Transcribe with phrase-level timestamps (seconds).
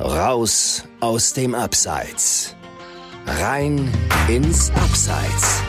[0.00, 2.54] Raus aus dem Abseits.
[3.26, 3.90] Rein
[4.28, 5.60] ins Abseits.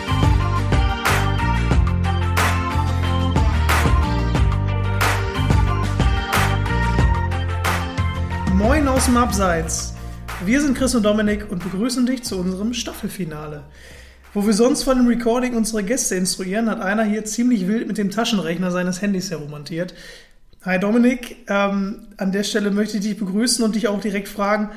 [8.53, 9.95] Moin aus dem Abseits.
[10.45, 13.63] Wir sind Chris und Dominik und begrüßen dich zu unserem Staffelfinale.
[14.35, 17.97] Wo wir sonst von dem Recording unsere Gäste instruieren, hat einer hier ziemlich wild mit
[17.97, 19.95] dem Taschenrechner seines Handys herummontiert.
[20.65, 24.71] Hi Dominik, ähm, an der Stelle möchte ich dich begrüßen und dich auch direkt fragen,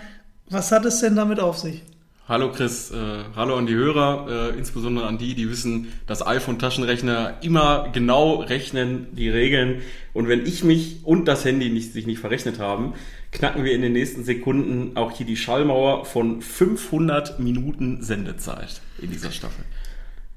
[0.49, 1.83] was hat es denn damit auf sich?
[2.29, 7.39] Hallo Chris, äh, hallo an die Hörer, äh, insbesondere an die, die wissen, dass iPhone-Taschenrechner
[7.43, 9.83] immer genau rechnen, die Regeln.
[10.13, 12.95] Und wenn ich mich und das Handy nicht, sich nicht verrechnet haben,
[13.33, 19.11] knacken wir in den nächsten Sekunden auch hier die Schallmauer von 500 Minuten Sendezeit in
[19.11, 19.65] dieser Staffel.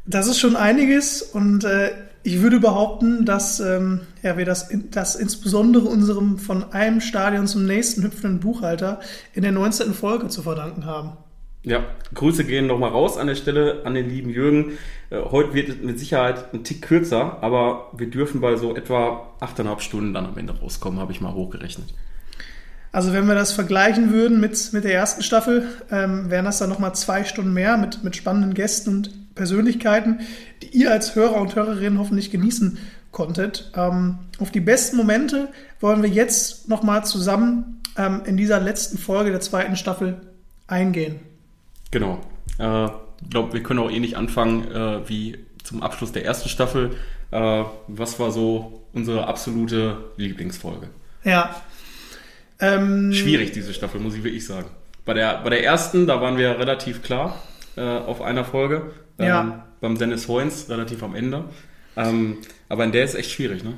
[0.08, 1.92] Das ist schon einiges und äh,
[2.26, 7.68] ich würde behaupten, dass ähm, ja, wir das, das insbesondere unserem von einem Stadion zum
[7.68, 9.00] nächsten hüpfenden Buchhalter
[9.34, 9.94] in der 19.
[9.94, 11.18] Folge zu verdanken haben.
[11.62, 11.84] Ja,
[12.16, 14.72] Grüße gehen nochmal raus an der Stelle an den lieben Jürgen.
[15.12, 19.32] Äh, heute wird es mit Sicherheit ein Tick kürzer, aber wir dürfen bei so etwa
[19.40, 21.94] 8,5 Stunden dann am Ende rauskommen, habe ich mal hochgerechnet.
[22.92, 26.70] Also wenn wir das vergleichen würden mit, mit der ersten Staffel, ähm, wären das dann
[26.70, 30.22] nochmal zwei Stunden mehr mit, mit spannenden Gästen und Persönlichkeiten,
[30.62, 32.78] die ihr als Hörer und Hörerinnen hoffentlich genießen
[33.12, 33.72] konntet.
[33.76, 39.32] Ähm, auf die besten Momente wollen wir jetzt nochmal zusammen ähm, in dieser letzten Folge
[39.32, 40.22] der zweiten Staffel
[40.68, 41.20] eingehen.
[41.92, 42.20] Genau.
[42.48, 42.90] Ich äh,
[43.30, 46.92] glaube, wir können auch ähnlich anfangen äh, wie zum Abschluss der ersten Staffel.
[47.32, 50.88] Äh, was war so unsere absolute Lieblingsfolge?
[51.24, 51.56] Ja.
[52.60, 54.68] Ähm, Schwierig, diese Staffel, muss ich wirklich sagen.
[55.04, 57.42] Bei der, bei der ersten, da waren wir relativ klar
[57.76, 58.92] äh, auf einer Folge.
[59.20, 59.66] Ähm, ja.
[59.82, 61.46] Beim Dennis Hoynes relativ am Ende.
[61.98, 62.38] Ähm,
[62.70, 63.74] aber in der ist echt schwierig, ne?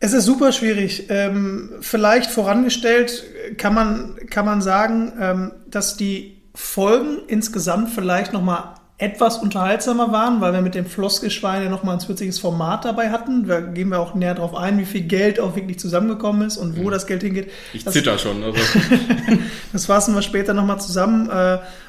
[0.00, 1.06] Es ist super schwierig.
[1.10, 3.22] Ähm, vielleicht vorangestellt
[3.56, 10.40] kann man, kann man sagen, ähm, dass die Folgen insgesamt vielleicht nochmal etwas unterhaltsamer waren,
[10.40, 13.48] weil wir mit dem Floskelschwein ja nochmal ein zusätzliches Format dabei hatten.
[13.48, 16.76] Da gehen wir auch näher drauf ein, wie viel Geld auch wirklich zusammengekommen ist und
[16.76, 16.90] wo mhm.
[16.90, 17.50] das Geld hingeht.
[17.72, 18.44] Ich das, zitter schon.
[18.44, 18.58] Also.
[19.72, 21.28] das fassen wir später nochmal zusammen.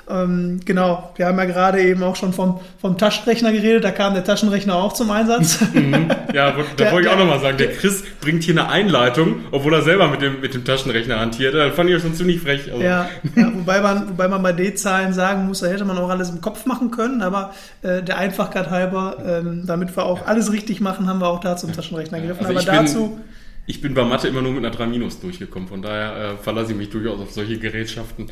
[0.09, 3.91] Äh, ähm, genau, wir haben ja gerade eben auch schon vom, vom Taschenrechner geredet, da
[3.91, 5.59] kam der Taschenrechner auch zum Einsatz.
[5.73, 6.07] Mhm.
[6.33, 9.73] Ja, da der, wollte ich auch nochmal sagen, der Chris bringt hier eine Einleitung, obwohl
[9.73, 11.55] er selber mit dem, mit dem Taschenrechner hantiert.
[11.55, 12.71] Das fand ich schon ziemlich frech.
[12.71, 12.81] Also.
[12.81, 16.29] Ja, ja, wobei, man, wobei man bei D-Zahlen sagen muss, da hätte man auch alles
[16.29, 20.79] im Kopf machen können, aber äh, der Einfachkeit halber, ähm, damit wir auch alles richtig
[20.79, 22.45] machen, haben wir auch da zum Taschenrechner gegriffen.
[22.45, 23.19] Also aber dazu...
[23.65, 26.73] Ich bin bei Mathe immer nur mit einer 3 Minus durchgekommen, von daher äh, verlasse
[26.73, 28.29] ich mich durchaus auf solche Gerätschaften.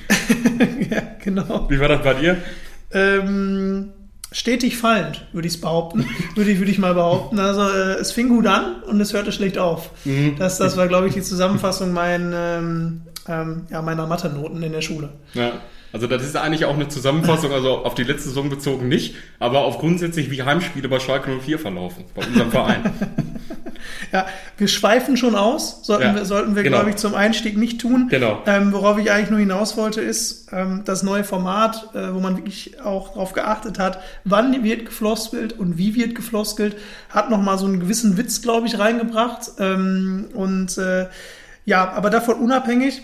[0.89, 1.69] ja, genau.
[1.69, 2.37] Wie war das bei dir?
[2.91, 3.93] Ähm,
[4.33, 6.05] stetig fallend, würde ich es behaupten.
[6.35, 7.39] würde, ich, würde ich mal behaupten.
[7.39, 9.91] Also äh, es fing gut an und es hörte schlecht auf.
[10.03, 10.35] Mhm.
[10.37, 14.81] Das, das war, glaube ich, die Zusammenfassung mein, ähm, ähm, ja, meiner Mathe-Noten in der
[14.81, 15.09] Schule.
[15.33, 15.61] Ja.
[15.93, 19.59] Also das ist eigentlich auch eine Zusammenfassung, also auf die letzte Saison bezogen nicht, aber
[19.59, 22.93] auf grundsätzlich wie Heimspiele bei Schalke 04 verlaufen, bei unserem Verein.
[24.11, 24.25] ja,
[24.57, 26.77] wir schweifen schon aus, sollten ja, wir, sollten wir genau.
[26.77, 28.07] glaube ich, zum Einstieg nicht tun.
[28.09, 28.41] Genau.
[28.45, 32.37] Ähm, worauf ich eigentlich nur hinaus wollte, ist ähm, das neue Format, äh, wo man
[32.37, 36.75] wirklich auch darauf geachtet hat, wann wird gefloskelt und wie wird gefloskelt,
[37.09, 39.51] hat nochmal so einen gewissen Witz, glaube ich, reingebracht.
[39.59, 41.07] Ähm, und äh,
[41.65, 43.01] ja, aber davon unabhängig,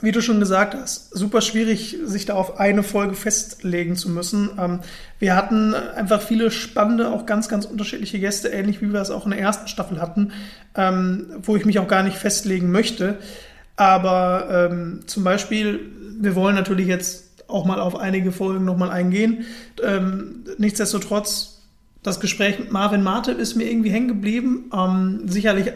[0.00, 4.50] wie du schon gesagt hast, super schwierig, sich da auf eine Folge festlegen zu müssen.
[4.58, 4.80] Ähm,
[5.18, 9.24] wir hatten einfach viele spannende, auch ganz, ganz unterschiedliche Gäste, ähnlich wie wir es auch
[9.24, 10.32] in der ersten Staffel hatten,
[10.76, 13.18] ähm, wo ich mich auch gar nicht festlegen möchte.
[13.76, 15.80] Aber ähm, zum Beispiel,
[16.20, 19.46] wir wollen natürlich jetzt auch mal auf einige Folgen nochmal eingehen.
[20.58, 21.62] nichtsdestotrotz,
[22.02, 24.70] das Gespräch mit Marvin Marte ist mir irgendwie hängen geblieben.
[25.24, 25.72] sicherlich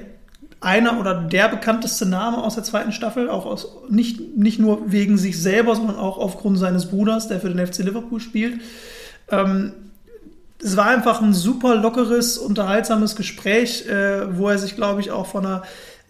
[0.63, 5.19] einer oder der bekannteste Name aus der zweiten Staffel, auch aus, nicht, nicht nur wegen
[5.19, 8.61] sich selber, sondern auch aufgrund seines Bruders, der für den FC Liverpool spielt.
[9.29, 9.73] Ähm,
[10.63, 15.27] es war einfach ein super lockeres, unterhaltsames Gespräch, äh, wo er sich, glaube ich, auch
[15.27, 15.63] von einer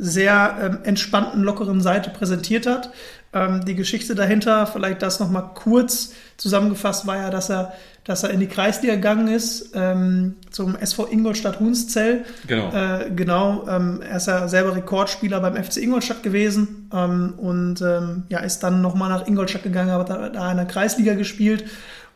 [0.05, 2.91] sehr ähm, entspannten, lockeren Seite präsentiert hat.
[3.33, 7.73] Ähm, die Geschichte dahinter, vielleicht das nochmal kurz zusammengefasst, war ja, dass er
[8.05, 12.25] dass er in die Kreisliga gegangen ist, ähm, zum SV Ingolstadt Hunszell.
[12.49, 12.73] Genau.
[12.73, 18.25] Äh, genau, ähm, er ist ja selber Rekordspieler beim FC Ingolstadt gewesen ähm, und ähm,
[18.29, 21.65] ja, ist dann nochmal nach Ingolstadt gegangen, aber da, da in der Kreisliga gespielt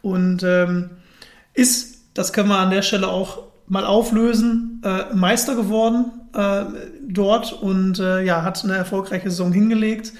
[0.02, 0.44] und
[1.54, 6.64] ist, das können wir an der Stelle auch mal auflösen, äh, Meister geworden äh,
[7.08, 10.12] dort und äh, ja, hat eine erfolgreiche Saison hingelegt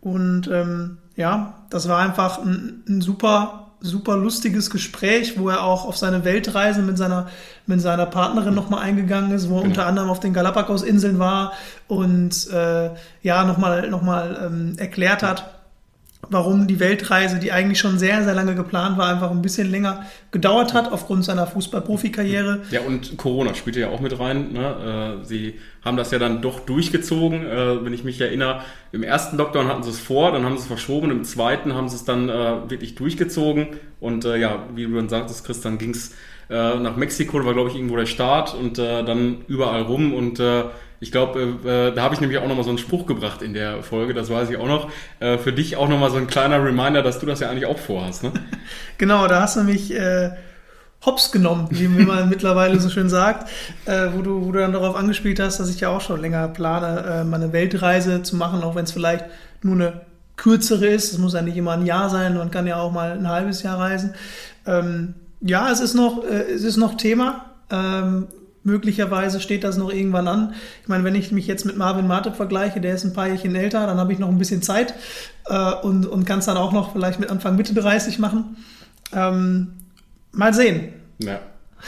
[0.00, 5.86] und ähm, ja, das war einfach ein, ein super super lustiges Gespräch, wo er auch
[5.86, 7.28] auf seine Weltreise mit seiner,
[7.66, 9.70] mit seiner Partnerin nochmal eingegangen ist, wo er genau.
[9.70, 11.52] unter anderem auf den Galapagos-Inseln war
[11.88, 12.90] und äh,
[13.22, 15.59] ja, nochmal noch mal, ähm, erklärt hat,
[16.28, 20.06] warum die Weltreise, die eigentlich schon sehr, sehr lange geplant war, einfach ein bisschen länger
[20.30, 22.62] gedauert hat aufgrund seiner Fußball-Profikarriere.
[22.70, 24.52] Ja, und Corona spielte ja auch mit rein.
[24.52, 25.18] Ne?
[25.20, 28.60] Äh, sie haben das ja dann doch durchgezogen, äh, wenn ich mich erinnere.
[28.92, 31.88] Im ersten Lockdown hatten sie es vor, dann haben sie es verschoben, im zweiten haben
[31.88, 33.68] sie es dann äh, wirklich durchgezogen.
[33.98, 36.14] Und ja, wie du dann sagtest, Chris, dann ging es
[36.48, 40.40] nach Mexiko, war glaube ich irgendwo der Start und dann überall rum und
[41.00, 43.54] ich glaube, äh, äh, da habe ich nämlich auch nochmal so einen Spruch gebracht in
[43.54, 44.90] der Folge, das weiß ich auch noch.
[45.18, 47.78] Äh, für dich auch nochmal so ein kleiner Reminder, dass du das ja eigentlich auch
[47.78, 48.32] vorhast, ne?
[48.98, 50.30] genau, da hast du mich äh,
[51.04, 53.50] hops genommen, wie man mittlerweile so schön sagt,
[53.86, 56.48] äh, wo, du, wo du dann darauf angespielt hast, dass ich ja auch schon länger
[56.48, 59.24] plane, äh, meine Weltreise zu machen, auch wenn es vielleicht
[59.62, 60.02] nur eine
[60.36, 61.12] kürzere ist.
[61.12, 63.62] Es muss ja nicht immer ein Jahr sein, man kann ja auch mal ein halbes
[63.62, 64.14] Jahr reisen.
[64.66, 67.46] Ähm, ja, es ist noch, äh, es ist noch Thema.
[67.70, 68.28] Ähm,
[68.62, 70.54] möglicherweise steht das noch irgendwann an.
[70.82, 73.54] Ich meine, wenn ich mich jetzt mit Marvin Martip vergleiche, der ist ein paar Jährchen
[73.54, 74.94] älter, dann habe ich noch ein bisschen Zeit
[75.46, 78.56] äh, und, und kann es dann auch noch vielleicht mit Anfang Mitte 30 machen.
[79.12, 79.74] Ähm,
[80.32, 80.92] mal sehen.
[81.18, 81.40] Ja.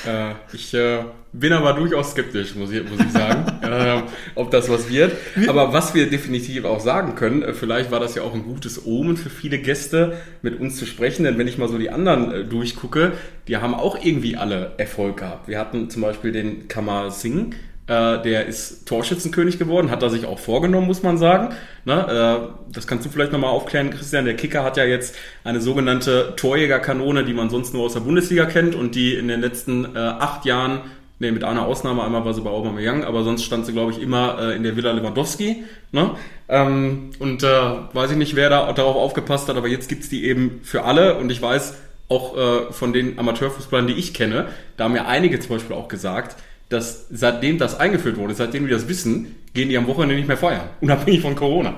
[0.06, 4.02] Äh, ich äh, bin aber durchaus skeptisch, muss ich, muss ich sagen, äh,
[4.34, 5.12] ob das was wird.
[5.48, 8.84] Aber was wir definitiv auch sagen können, äh, vielleicht war das ja auch ein gutes
[8.84, 11.24] Omen für viele Gäste, mit uns zu sprechen.
[11.24, 13.12] Denn wenn ich mal so die anderen äh, durchgucke,
[13.48, 15.48] die haben auch irgendwie alle Erfolg gehabt.
[15.48, 17.56] Wir hatten zum Beispiel den Kamal Singh,
[17.86, 21.54] äh, der ist Torschützenkönig geworden, hat er sich auch vorgenommen, muss man sagen.
[21.84, 22.48] Ne?
[22.48, 24.24] Äh, das kannst du vielleicht nochmal aufklären, Christian.
[24.24, 28.44] Der Kicker hat ja jetzt eine sogenannte Torjägerkanone, die man sonst nur aus der Bundesliga
[28.44, 30.82] kennt und die in den letzten äh, acht Jahren
[31.22, 34.02] Nee, mit einer Ausnahme, einmal war sie bei Aubameyang, aber sonst stand sie, glaube ich,
[34.02, 35.62] immer äh, in der Villa Lewandowski.
[35.92, 36.10] Ne?
[36.48, 37.46] Ähm, und äh,
[37.92, 41.18] weiß ich nicht, wer da darauf aufgepasst hat, aber jetzt gibt's die eben für alle
[41.18, 41.74] und ich weiß
[42.08, 45.86] auch äh, von den Amateurfußballern, die ich kenne, da haben ja einige zum Beispiel auch
[45.86, 46.34] gesagt,
[46.70, 50.36] dass seitdem das eingeführt wurde, seitdem die das wissen, gehen die am Wochenende nicht mehr
[50.36, 51.74] feiern, unabhängig von Corona.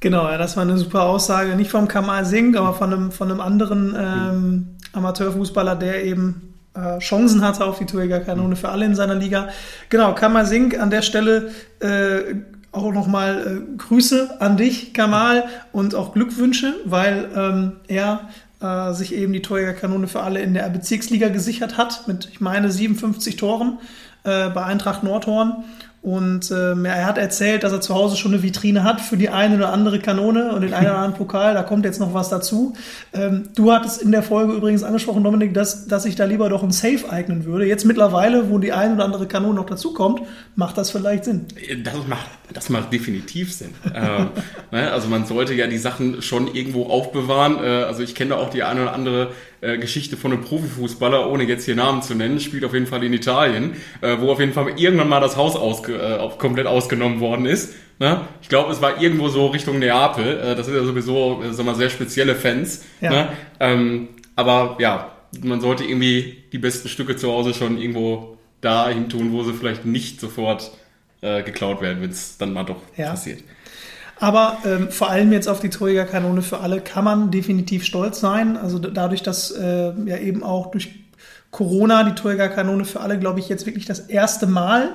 [0.00, 1.56] Genau, ja, das war eine super Aussage.
[1.56, 6.98] Nicht vom Kamal Singh, aber von einem, von einem anderen ähm, Amateurfußballer, der eben äh,
[6.98, 9.48] Chancen hatte auf die Torjägerkanone für alle in seiner Liga.
[9.88, 11.50] Genau, Kamal Singh an der Stelle
[11.80, 12.34] äh,
[12.72, 18.28] auch nochmal äh, Grüße an dich, Kamal, und auch Glückwünsche, weil ähm, er
[18.60, 22.70] äh, sich eben die Torjägerkanone für alle in der Bezirksliga gesichert hat, mit, ich meine,
[22.70, 23.78] 57 Toren
[24.24, 25.64] äh, bei Eintracht Nordhorn.
[26.00, 29.30] Und ähm, er hat erzählt, dass er zu Hause schon eine Vitrine hat für die
[29.30, 31.54] eine oder andere Kanone und den einen oder anderen Pokal.
[31.54, 32.74] Da kommt jetzt noch was dazu.
[33.12, 36.62] Ähm, du hattest in der Folge übrigens angesprochen, Dominik, dass, dass sich da lieber doch
[36.62, 37.66] ein Safe eignen würde.
[37.66, 40.22] Jetzt mittlerweile, wo die eine oder andere Kanone noch dazukommt,
[40.54, 41.46] macht das vielleicht Sinn.
[41.82, 43.74] Das macht, das macht definitiv Sinn.
[43.92, 44.28] ähm,
[44.70, 47.56] ne, also man sollte ja die Sachen schon irgendwo aufbewahren.
[47.56, 51.44] Äh, also ich kenne da auch die eine oder andere Geschichte von einem Profifußballer, ohne
[51.44, 54.52] jetzt hier Namen zu nennen, spielt auf jeden Fall in Italien, äh, wo auf jeden
[54.52, 57.74] Fall irgendwann mal das Haus ausge, äh, komplett ausgenommen worden ist.
[57.98, 58.20] Ne?
[58.42, 60.38] Ich glaube, es war irgendwo so Richtung Neapel.
[60.38, 62.84] Äh, das sind ja sowieso äh, mal, sehr spezielle Fans.
[63.00, 63.10] Ja.
[63.10, 63.28] Ne?
[63.58, 65.12] Ähm, aber ja,
[65.42, 69.84] man sollte irgendwie die besten Stücke zu Hause schon irgendwo dahin tun, wo sie vielleicht
[69.84, 70.70] nicht sofort
[71.20, 73.10] äh, geklaut werden, wenn es dann mal doch ja.
[73.10, 73.42] passiert.
[74.20, 78.56] Aber ähm, vor allem jetzt auf die Torjägerkanone für alle kann man definitiv stolz sein.
[78.56, 80.90] Also dadurch, dass äh, ja eben auch durch
[81.50, 84.90] Corona die Torjägerkanone für alle, glaube ich, jetzt wirklich das erste Mal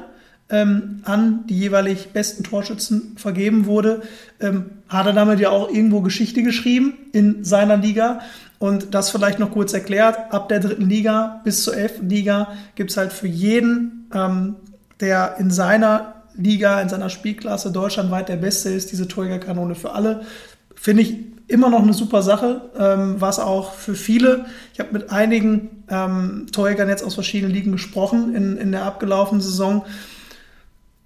[0.49, 4.01] ähm, an die jeweilig besten Torschützen vergeben wurde,
[4.39, 8.19] ähm, hat er damit ja auch irgendwo Geschichte geschrieben in seiner Liga.
[8.59, 12.97] Und das vielleicht noch kurz erklärt, ab der dritten Liga bis zur elften Liga gibt's
[12.97, 14.55] halt für jeden, ähm,
[14.99, 20.21] der in seiner Liga, in seiner Spielklasse deutschlandweit der Beste ist, diese Torjägerkanone für alle.
[20.75, 21.15] Finde ich
[21.47, 26.47] immer noch eine super Sache, ähm, was auch für viele, ich habe mit einigen ähm,
[26.51, 29.85] Torjägern jetzt aus verschiedenen Ligen gesprochen in, in der abgelaufenen Saison.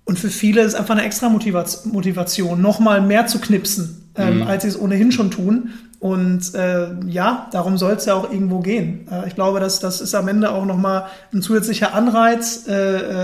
[0.06, 4.44] Und für viele ist einfach eine extra Motivation, nochmal mehr zu knipsen, ähm, mhm.
[4.44, 5.72] als sie es ohnehin schon tun.
[6.00, 9.08] Und äh, ja, darum soll es ja auch irgendwo gehen.
[9.12, 12.74] Äh, ich glaube, dass das ist am Ende auch nochmal ein zusätzlicher Anreiz, äh,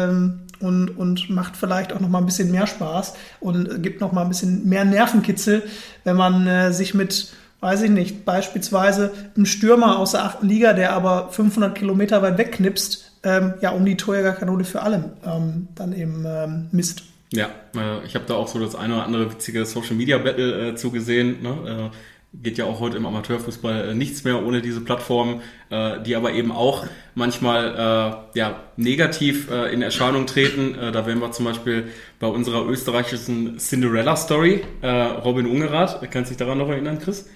[0.07, 4.11] ähm, und, und macht vielleicht auch noch mal ein bisschen mehr Spaß und gibt noch
[4.11, 5.63] mal ein bisschen mehr Nervenkitzel,
[6.03, 10.73] wenn man äh, sich mit, weiß ich nicht, beispielsweise einem Stürmer aus der achten Liga,
[10.73, 15.93] der aber 500 Kilometer weit wegknipst, ähm, ja, um die Torjägerkanone für alle ähm, dann
[15.93, 17.03] eben ähm, misst.
[17.33, 20.69] Ja, äh, ich habe da auch so das eine oder andere witzige Social Media Battle
[20.69, 21.41] äh, zugesehen.
[21.41, 21.89] Ne?
[21.91, 21.97] Äh,
[22.41, 26.33] geht ja auch heute im Amateurfußball äh, nichts mehr ohne diese Plattform, äh, die aber
[26.33, 26.85] eben auch
[27.15, 30.75] manchmal äh, ja, negativ äh, in Erscheinung treten.
[30.91, 35.99] Da wären wir zum Beispiel bei unserer österreichischen Cinderella-Story, Robin Ungerath.
[36.09, 37.27] Kannst du dich daran noch erinnern, Chris?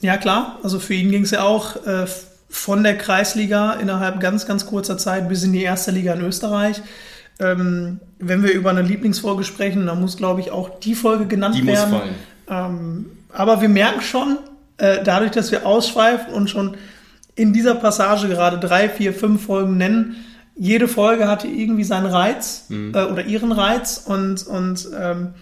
[0.00, 0.58] Ja, klar.
[0.62, 1.76] Also für ihn ging es ja auch
[2.48, 6.82] von der Kreisliga innerhalb ganz, ganz kurzer Zeit bis in die erste Liga in Österreich.
[7.40, 11.56] Ähm, wenn wir über eine Lieblingsfolge sprechen, dann muss, glaube ich, auch die Folge genannt
[11.56, 11.90] Die werden.
[11.90, 12.14] muss fallen.
[12.48, 14.38] Ähm, aber wir merken schon,
[14.78, 16.76] äh, dadurch, dass wir ausschweifen und schon
[17.34, 20.16] in dieser Passage gerade drei, vier, fünf Folgen nennen,
[20.56, 25.34] jede Folge hatte irgendwie seinen Reiz äh, oder ihren Reiz und, und ähm,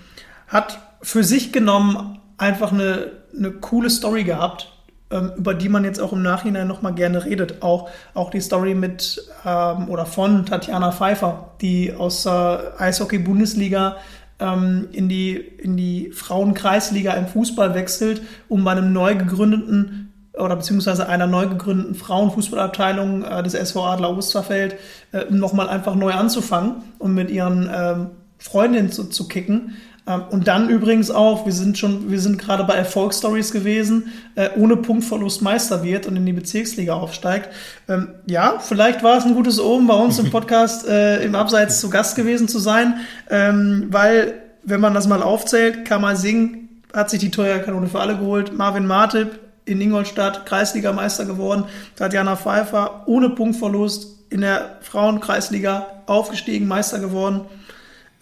[0.49, 4.73] hat für sich genommen einfach eine, eine coole Story gehabt,
[5.11, 7.63] ähm, über die man jetzt auch im Nachhinein nochmal gerne redet.
[7.63, 13.97] Auch, auch die Story mit ähm, oder von Tatjana Pfeiffer, die aus der Eishockey-Bundesliga
[14.43, 20.57] ähm, in die, in die Frauenkreisliga im Fußball wechselt, um bei einem neu gegründeten oder
[20.57, 24.77] beziehungsweise einer neu gegründeten Frauenfußballabteilung äh, des SV Adler Osterfeld
[25.13, 29.77] äh, nochmal einfach neu anzufangen und mit ihren ähm, Freundinnen zu, zu kicken.
[30.07, 34.51] Ähm, und dann übrigens auch, wir sind schon, wir sind gerade bei Erfolgsstories gewesen, äh,
[34.57, 37.51] ohne Punktverlust Meister wird und in die Bezirksliga aufsteigt.
[37.89, 41.81] Ähm, ja, vielleicht war es ein gutes Omen, bei uns im Podcast äh, im Abseits
[41.81, 46.59] zu Gast gewesen zu sein, ähm, weil, wenn man das mal aufzählt, Kamal Singh
[46.93, 51.65] hat sich die teure Kanone für alle geholt, Marvin Martip in Ingolstadt Kreisligameister geworden,
[51.97, 57.43] Tatjana Pfeiffer ohne Punktverlust in der Frauenkreisliga aufgestiegen, Meister geworden.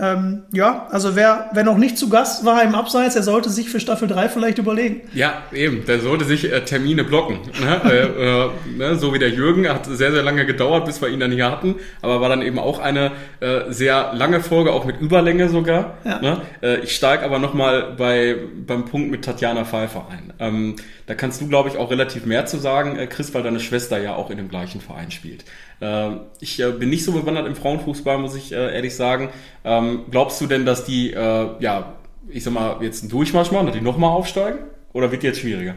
[0.00, 3.68] Ähm, ja, also wer, wer noch nicht zu Gast war im Abseits, der sollte sich
[3.68, 5.02] für Staffel 3 vielleicht überlegen.
[5.12, 5.84] Ja, eben.
[5.84, 7.40] Der sollte sich äh, Termine blocken.
[7.60, 7.80] Ne?
[7.90, 8.96] äh, äh, ne?
[8.96, 11.74] So wie der Jürgen hat sehr, sehr lange gedauert, bis wir ihn dann hier hatten.
[12.00, 15.98] Aber war dann eben auch eine äh, sehr lange Folge, auch mit Überlänge sogar.
[16.04, 16.20] Ja.
[16.20, 16.40] Ne?
[16.62, 20.32] Äh, ich steige aber nochmal bei, beim Punkt mit Tatjana Pfeiffer ein.
[20.38, 20.76] Ähm,
[21.06, 23.98] da kannst du, glaube ich, auch relativ mehr zu sagen, äh, Chris, weil deine Schwester
[23.98, 25.44] ja auch in dem gleichen Verein spielt.
[25.80, 26.10] Äh,
[26.40, 29.30] ich äh, bin nicht so bewandert im Frauenfußball, muss ich äh, ehrlich sagen.
[29.64, 31.94] Ähm, glaubst du denn, dass die, äh, ja,
[32.28, 34.58] ich sag mal, jetzt einen Durchmarsch machen, dass die nochmal aufsteigen?
[34.92, 35.74] Oder wird die jetzt schwieriger?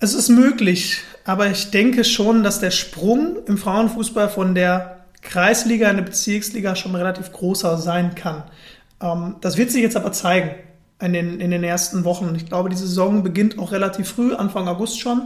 [0.00, 5.90] Es ist möglich, aber ich denke schon, dass der Sprung im Frauenfußball von der Kreisliga
[5.90, 8.44] in die Bezirksliga schon relativ großer sein kann.
[9.00, 10.50] Ähm, das wird sich jetzt aber zeigen
[11.00, 12.34] in den, in den ersten Wochen.
[12.36, 15.22] Ich glaube, die Saison beginnt auch relativ früh, Anfang August schon.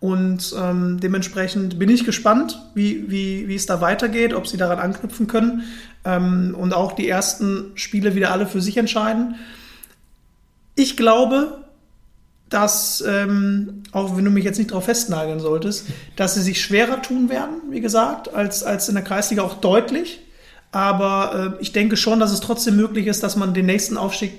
[0.00, 4.78] Und ähm, dementsprechend bin ich gespannt, wie, wie, wie es da weitergeht, ob sie daran
[4.78, 5.64] anknüpfen können
[6.06, 9.34] ähm, und auch die ersten Spiele wieder alle für sich entscheiden.
[10.74, 11.58] Ich glaube,
[12.48, 17.02] dass, ähm, auch wenn du mich jetzt nicht darauf festnageln solltest, dass sie sich schwerer
[17.02, 20.20] tun werden, wie gesagt, als, als in der Kreisliga auch deutlich.
[20.72, 24.32] Aber äh, ich denke schon, dass es trotzdem möglich ist, dass man den nächsten Aufstieg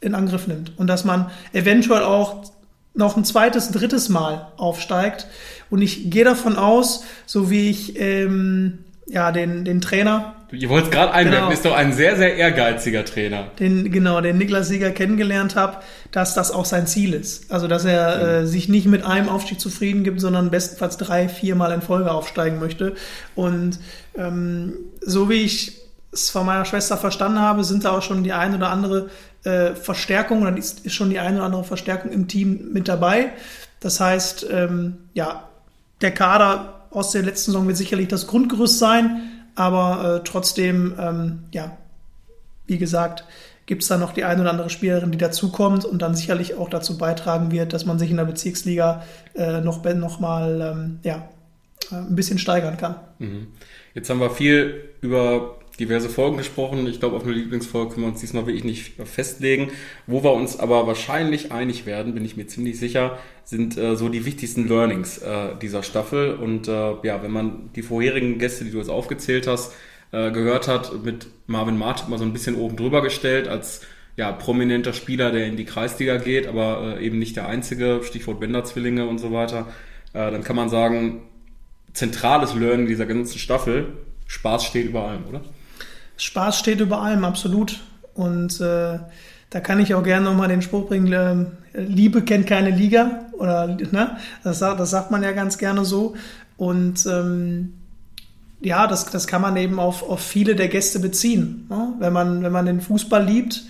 [0.00, 2.51] in Angriff nimmt und dass man eventuell auch
[2.94, 5.26] noch ein zweites, drittes Mal aufsteigt.
[5.70, 10.90] Und ich gehe davon aus, so wie ich ähm, ja den, den Trainer, Ihr wollt
[10.90, 11.50] gerade einwerfen, Genau.
[11.54, 13.44] ist doch ein sehr, sehr ehrgeiziger Trainer.
[13.58, 15.78] den genau den Niklas Sieger kennengelernt habe,
[16.10, 17.50] dass das auch sein Ziel ist.
[17.50, 21.72] Also dass er äh, sich nicht mit einem Aufstieg zufrieden gibt, sondern bestenfalls drei, viermal
[21.72, 22.94] in Folge aufsteigen möchte.
[23.34, 23.78] Und
[24.14, 25.78] ähm, so wie ich
[26.12, 29.08] es von meiner Schwester verstanden habe, sind da auch schon die ein oder andere
[29.44, 33.32] äh, Verstärkung oder ist, ist schon die eine oder andere Verstärkung im Team mit dabei.
[33.80, 35.48] Das heißt, ähm, ja,
[36.00, 39.22] der Kader aus der letzten Saison wird sicherlich das Grundgerüst sein,
[39.54, 41.76] aber äh, trotzdem, ähm, ja,
[42.66, 43.24] wie gesagt,
[43.66, 46.68] gibt es da noch die eine oder andere Spielerin, die dazukommt und dann sicherlich auch
[46.68, 49.02] dazu beitragen wird, dass man sich in der Bezirksliga
[49.34, 51.28] äh, noch, noch mal ähm, ja,
[51.90, 52.96] äh, ein bisschen steigern kann.
[53.94, 56.86] Jetzt haben wir viel über diverse Folgen gesprochen.
[56.86, 59.70] Ich glaube, auf eine Lieblingsfolge können wir uns diesmal wirklich nicht festlegen.
[60.06, 64.08] Wo wir uns aber wahrscheinlich einig werden, bin ich mir ziemlich sicher, sind äh, so
[64.08, 66.34] die wichtigsten Learnings äh, dieser Staffel.
[66.34, 69.72] Und äh, ja, wenn man die vorherigen Gäste, die du jetzt aufgezählt hast,
[70.12, 73.80] äh, gehört hat, mit Marvin Martin mal so ein bisschen oben drüber gestellt als
[74.16, 78.40] ja, prominenter Spieler, der in die Kreisliga geht, aber äh, eben nicht der einzige, Stichwort
[78.40, 79.68] Bender-Zwillinge und so weiter,
[80.12, 81.22] äh, dann kann man sagen,
[81.94, 83.94] zentrales Learning dieser ganzen Staffel,
[84.26, 85.42] Spaß steht über allem, oder?
[86.22, 87.80] Spaß steht über allem, absolut.
[88.14, 88.98] Und äh,
[89.50, 93.26] da kann ich auch gerne nochmal den Spruch bringen, äh, Liebe kennt keine Liga.
[93.32, 94.16] Oder ne?
[94.44, 96.14] das, sagt- das sagt man ja ganz gerne so.
[96.56, 97.74] Und ähm,
[98.60, 101.66] ja, das, das kann man eben auf, auf viele der Gäste beziehen.
[101.68, 101.94] Ne?
[101.98, 103.62] Wenn, man, wenn man den Fußball liebt,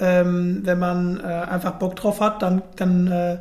[0.00, 3.38] ähm, wenn man äh, einfach Bock drauf hat, dann, dann äh,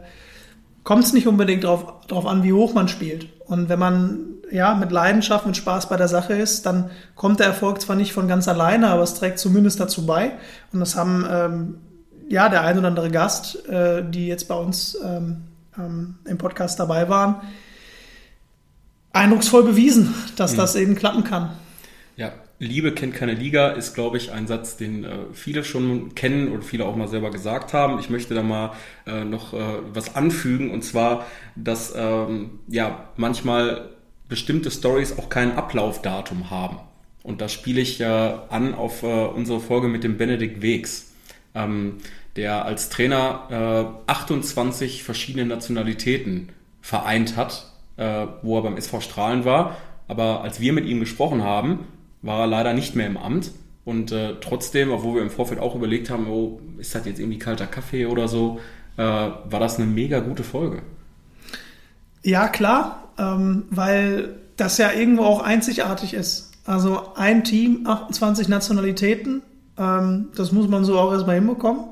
[0.83, 3.27] kommt es nicht unbedingt drauf, drauf an, wie hoch man spielt.
[3.49, 4.19] Und wenn man
[4.51, 8.13] ja mit Leidenschaft, mit Spaß bei der Sache ist, dann kommt der Erfolg zwar nicht
[8.13, 10.33] von ganz alleine, aber es trägt zumindest dazu bei.
[10.71, 11.75] Und das haben ähm,
[12.29, 15.45] ja der ein oder andere Gast, äh, die jetzt bei uns ähm,
[15.79, 17.37] ähm, im Podcast dabei waren,
[19.13, 21.49] eindrucksvoll bewiesen, dass das eben klappen kann.
[22.59, 26.65] Liebe kennt keine Liga ist, glaube ich, ein Satz, den äh, viele schon kennen und
[26.65, 27.99] viele auch mal selber gesagt haben.
[27.99, 28.73] Ich möchte da mal
[29.07, 29.57] äh, noch äh,
[29.93, 31.25] was anfügen und zwar,
[31.55, 33.89] dass ähm, ja manchmal
[34.27, 36.79] bestimmte Stories auch kein Ablaufdatum haben.
[37.23, 41.13] Und da spiele ich ja an auf äh, unsere Folge mit dem Benedikt Wegs,
[41.55, 41.97] ähm,
[42.35, 46.49] der als Trainer äh, 28 verschiedene Nationalitäten
[46.81, 49.77] vereint hat, äh, wo er beim SV Strahlen war.
[50.09, 51.85] Aber als wir mit ihm gesprochen haben,
[52.21, 53.51] war er leider nicht mehr im Amt.
[53.85, 57.39] Und äh, trotzdem, obwohl wir im Vorfeld auch überlegt haben, oh, ist das jetzt irgendwie
[57.39, 58.59] kalter Kaffee oder so,
[58.97, 60.81] äh, war das eine mega gute Folge.
[62.21, 66.51] Ja, klar, ähm, weil das ja irgendwo auch einzigartig ist.
[66.65, 69.41] Also ein Team, 28 Nationalitäten,
[69.77, 71.85] ähm, das muss man so auch erstmal hinbekommen.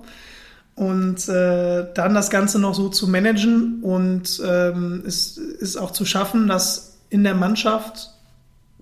[0.76, 6.06] Und äh, dann das Ganze noch so zu managen und ähm, ist, ist auch zu
[6.06, 8.12] schaffen, dass in der Mannschaft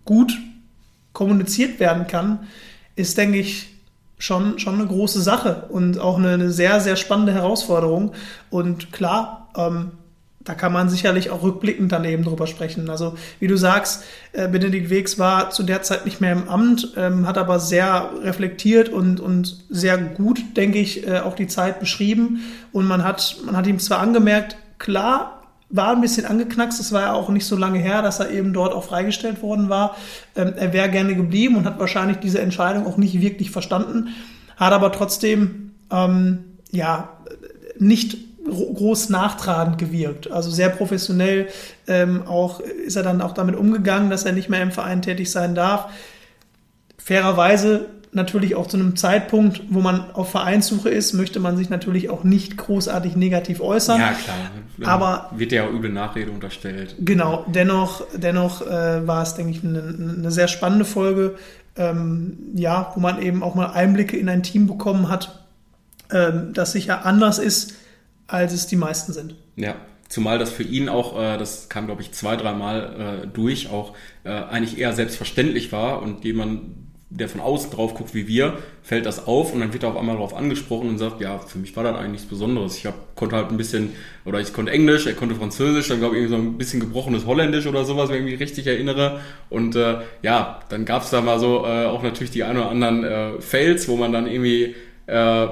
[0.04, 0.38] gut
[1.16, 2.48] kommuniziert werden kann,
[2.96, 3.76] ist, denke ich,
[4.20, 8.14] schon, schon eine große Sache und auch eine, eine sehr, sehr spannende Herausforderung.
[8.50, 9.92] Und klar, ähm,
[10.46, 12.90] da kann man sicherlich auch rückblickend dann eben drüber sprechen.
[12.90, 16.94] Also wie du sagst, äh, Benedikt Wegs war zu der Zeit nicht mehr im Amt,
[16.96, 21.80] ähm, hat aber sehr reflektiert und, und sehr gut, denke ich, äh, auch die Zeit
[21.80, 22.42] beschrieben.
[22.72, 25.35] Und man hat, man hat ihm zwar angemerkt, klar,
[25.70, 26.80] war ein bisschen angeknackst.
[26.80, 29.70] Es war ja auch nicht so lange her, dass er eben dort auch freigestellt worden
[29.70, 29.96] war.
[30.36, 34.10] Ähm, er wäre gerne geblieben und hat wahrscheinlich diese Entscheidung auch nicht wirklich verstanden,
[34.58, 37.10] hat aber trotzdem ähm, ja
[37.78, 38.18] nicht
[38.48, 40.30] groß nachtragend gewirkt.
[40.30, 41.48] Also sehr professionell
[41.88, 45.32] ähm, auch ist er dann auch damit umgegangen, dass er nicht mehr im Verein tätig
[45.32, 45.90] sein darf.
[46.98, 52.10] Fairerweise natürlich auch zu einem Zeitpunkt, wo man auf Vereinssuche ist, möchte man sich natürlich
[52.10, 54.00] auch nicht großartig negativ äußern.
[54.00, 54.88] Ja, klar.
[54.88, 56.96] Aber wird ja auch übel Nachrede unterstellt.
[57.00, 61.36] Genau, dennoch, dennoch äh, war es, denke ich, eine, eine sehr spannende Folge,
[61.76, 65.46] ähm, ja, wo man eben auch mal Einblicke in ein Team bekommen hat,
[66.12, 67.76] ähm, das sicher anders ist,
[68.28, 69.36] als es die meisten sind.
[69.56, 69.76] Ja,
[70.08, 73.96] Zumal das für ihn auch, äh, das kam glaube ich zwei, dreimal äh, durch, auch
[74.24, 76.62] äh, eigentlich eher selbstverständlich war und jemand,
[77.18, 79.98] der von außen drauf guckt wie wir, fällt das auf und dann wird er auf
[79.98, 82.78] einmal darauf angesprochen und sagt, ja, für mich war das eigentlich nichts Besonderes.
[82.78, 83.94] Ich hab, konnte halt ein bisschen,
[84.26, 87.26] oder ich konnte Englisch, er konnte Französisch, dann glaube ich irgendwie so ein bisschen gebrochenes
[87.26, 89.22] Holländisch oder sowas, wenn ich mich richtig erinnere.
[89.50, 93.04] Und äh, ja, dann gab's da mal so äh, auch natürlich die ein oder anderen
[93.04, 94.76] äh, Fails, wo man dann irgendwie
[95.08, 95.48] äh,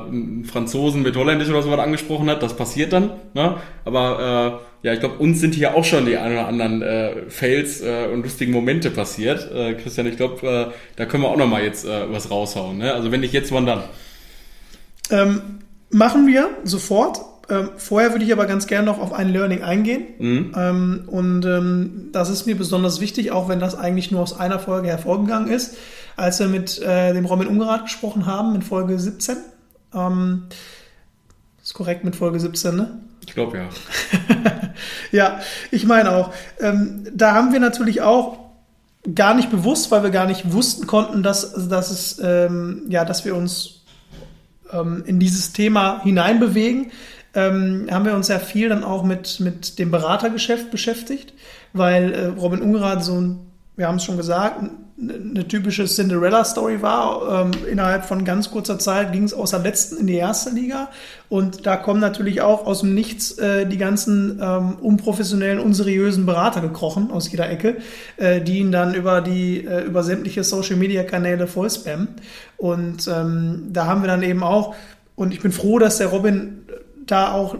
[0.45, 2.41] Franzosen mit Holländisch oder sowas angesprochen hat.
[2.41, 3.11] Das passiert dann.
[3.33, 3.57] Ne?
[3.85, 7.29] Aber äh, ja, ich glaube, uns sind hier auch schon die ein oder anderen äh,
[7.29, 9.49] Fails äh, und lustigen Momente passiert.
[9.51, 12.79] Äh, Christian, ich glaube, äh, da können wir auch noch mal jetzt äh, was raushauen.
[12.79, 12.93] Ne?
[12.93, 13.83] Also wenn nicht jetzt, wann dann?
[15.09, 15.41] Ähm,
[15.89, 17.19] machen wir sofort.
[17.49, 20.05] Ähm, vorher würde ich aber ganz gerne noch auf ein Learning eingehen.
[20.17, 20.51] Mhm.
[20.57, 24.59] Ähm, und ähm, das ist mir besonders wichtig, auch wenn das eigentlich nur aus einer
[24.59, 25.75] Folge hervorgegangen ist.
[26.15, 29.37] Als wir mit äh, dem Robin Ungerath gesprochen haben in Folge 17.
[29.93, 30.43] Ähm,
[31.61, 32.99] ist korrekt mit Folge 17, ne?
[33.25, 33.69] Ich glaube ja.
[35.11, 35.39] ja,
[35.71, 36.33] ich meine auch.
[36.59, 38.39] Ähm, da haben wir natürlich auch
[39.15, 43.25] gar nicht bewusst, weil wir gar nicht wussten konnten, dass, dass es, ähm, ja, dass
[43.25, 43.81] wir uns
[44.71, 46.91] ähm, in dieses Thema hineinbewegen,
[47.33, 51.33] ähm, haben wir uns ja viel dann auch mit, mit dem Beratergeschäft beschäftigt,
[51.73, 53.39] weil äh, Robin Ungerath so ein,
[53.75, 54.61] wir haben es schon gesagt,
[54.99, 57.45] eine typische Cinderella-Story war.
[57.45, 60.89] Ähm, innerhalb von ganz kurzer Zeit ging es aus der letzten in die erste Liga.
[61.29, 66.61] Und da kommen natürlich auch aus dem Nichts äh, die ganzen ähm, unprofessionellen, unseriösen Berater
[66.61, 67.77] gekrochen aus jeder Ecke,
[68.17, 72.09] äh, die ihn dann über die äh, über sämtliche Social-Media-Kanäle voll spammen.
[72.57, 74.75] Und ähm, da haben wir dann eben auch,
[75.15, 76.59] und ich bin froh, dass der Robin
[77.05, 77.57] da auch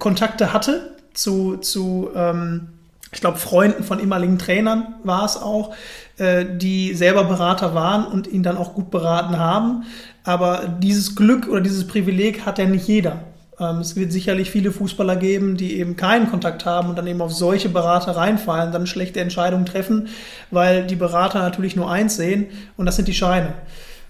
[0.00, 2.68] Kontakte hatte zu, zu ähm,
[3.12, 5.74] ich glaube, Freunden von ehemaligen Trainern war es auch,
[6.16, 9.84] äh, die selber Berater waren und ihn dann auch gut beraten haben.
[10.24, 13.24] Aber dieses Glück oder dieses Privileg hat ja nicht jeder.
[13.60, 17.20] Ähm, es wird sicherlich viele Fußballer geben, die eben keinen Kontakt haben und dann eben
[17.20, 20.08] auf solche Berater reinfallen, dann schlechte Entscheidungen treffen,
[20.50, 22.46] weil die Berater natürlich nur eins sehen
[22.78, 23.52] und das sind die Scheine.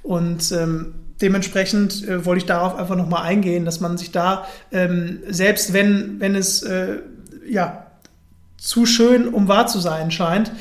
[0.04, 5.20] Und ähm, dementsprechend äh, wollte ich darauf einfach nochmal eingehen, dass man sich da, ähm,
[5.28, 6.98] selbst wenn, wenn es äh,
[7.48, 7.81] ja,
[8.62, 10.52] zu schön, um wahr zu sein scheint,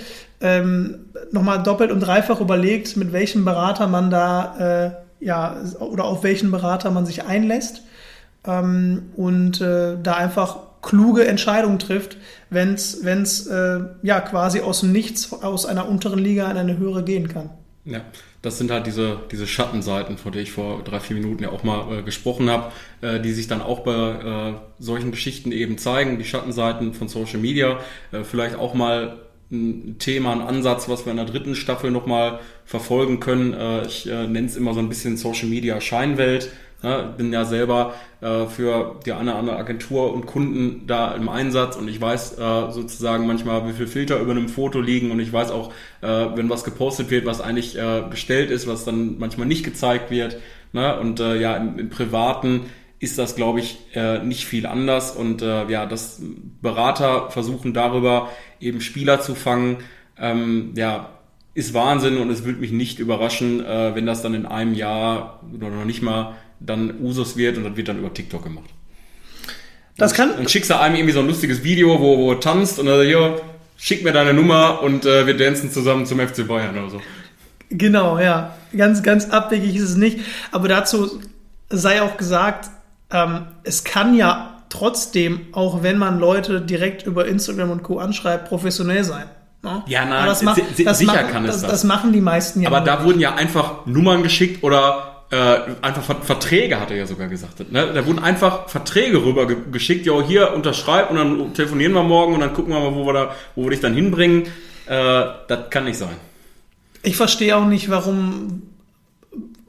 [0.41, 6.23] ähm, nochmal doppelt und dreifach überlegt, mit welchem Berater man da, äh, ja, oder auf
[6.23, 7.83] welchen Berater man sich einlässt
[8.45, 12.17] ähm, und äh, da einfach kluge Entscheidungen trifft,
[12.49, 17.03] wenn es äh, ja quasi aus dem Nichts, aus einer unteren Liga in eine höhere
[17.03, 17.51] gehen kann.
[17.85, 18.01] Ja,
[18.41, 21.63] das sind halt diese, diese Schattenseiten, von denen ich vor drei, vier Minuten ja auch
[21.63, 26.17] mal äh, gesprochen habe, äh, die sich dann auch bei äh, solchen Geschichten eben zeigen,
[26.17, 27.79] die Schattenseiten von Social Media,
[28.11, 29.19] äh, vielleicht auch mal
[29.51, 33.53] ein Thema, ein Ansatz, was wir in der dritten Staffel nochmal verfolgen können.
[33.53, 36.51] Äh, ich äh, nenne es immer so ein bisschen Social Media Scheinwelt.
[36.83, 41.29] Ja, bin ja selber äh, für die eine oder andere Agentur und Kunden da im
[41.29, 45.19] Einsatz und ich weiß äh, sozusagen manchmal, wie viel Filter über einem Foto liegen und
[45.19, 49.19] ich weiß auch, äh, wenn was gepostet wird, was eigentlich äh, bestellt ist, was dann
[49.19, 50.37] manchmal nicht gezeigt wird.
[50.73, 50.99] Ne?
[50.99, 52.61] Und äh, ja, im, im Privaten
[53.01, 55.15] ist das, glaube ich, äh, nicht viel anders.
[55.15, 56.21] Und äh, ja, das
[56.61, 59.77] Berater versuchen darüber eben Spieler zu fangen.
[60.19, 61.09] Ähm, ja,
[61.53, 65.41] ist Wahnsinn und es würde mich nicht überraschen, äh, wenn das dann in einem Jahr
[65.53, 68.69] oder noch nicht mal dann Usus wird und das wird dann über TikTok gemacht.
[69.97, 70.31] Das kann.
[70.35, 73.05] Dann schickst du einem irgendwie so ein lustiges Video, wo, wo er tanzt und dann
[73.05, 73.41] hier,
[73.77, 77.01] schick mir deine Nummer und äh, wir dancen zusammen zum FC Bayern oder so.
[77.69, 78.55] Genau, ja.
[78.75, 80.19] Ganz, ganz abwegig ist es nicht.
[80.51, 81.21] Aber dazu
[81.69, 82.69] sei auch gesagt,
[83.11, 87.99] ähm, es kann ja trotzdem, auch wenn man Leute direkt über Instagram und Co.
[87.99, 89.25] anschreibt, professionell sein.
[89.63, 89.83] Ne?
[89.87, 91.83] Ja, nein, das das sicher machen, kann es das, das.
[91.83, 92.69] machen die meisten ja.
[92.69, 97.05] Aber da wurden ja einfach Nummern geschickt oder äh, einfach Ver- Verträge, hat er ja
[97.07, 97.71] sogar gesagt.
[97.71, 97.91] Ne?
[97.93, 102.33] Da wurden einfach Verträge rüber ge geschickt, ja hier unterschreib und dann telefonieren wir morgen
[102.33, 104.43] und dann gucken wir mal, wo wir, da, wo wir dich dann hinbringen.
[104.87, 106.15] Äh, das kann nicht sein.
[107.03, 108.63] Ich verstehe auch nicht, warum,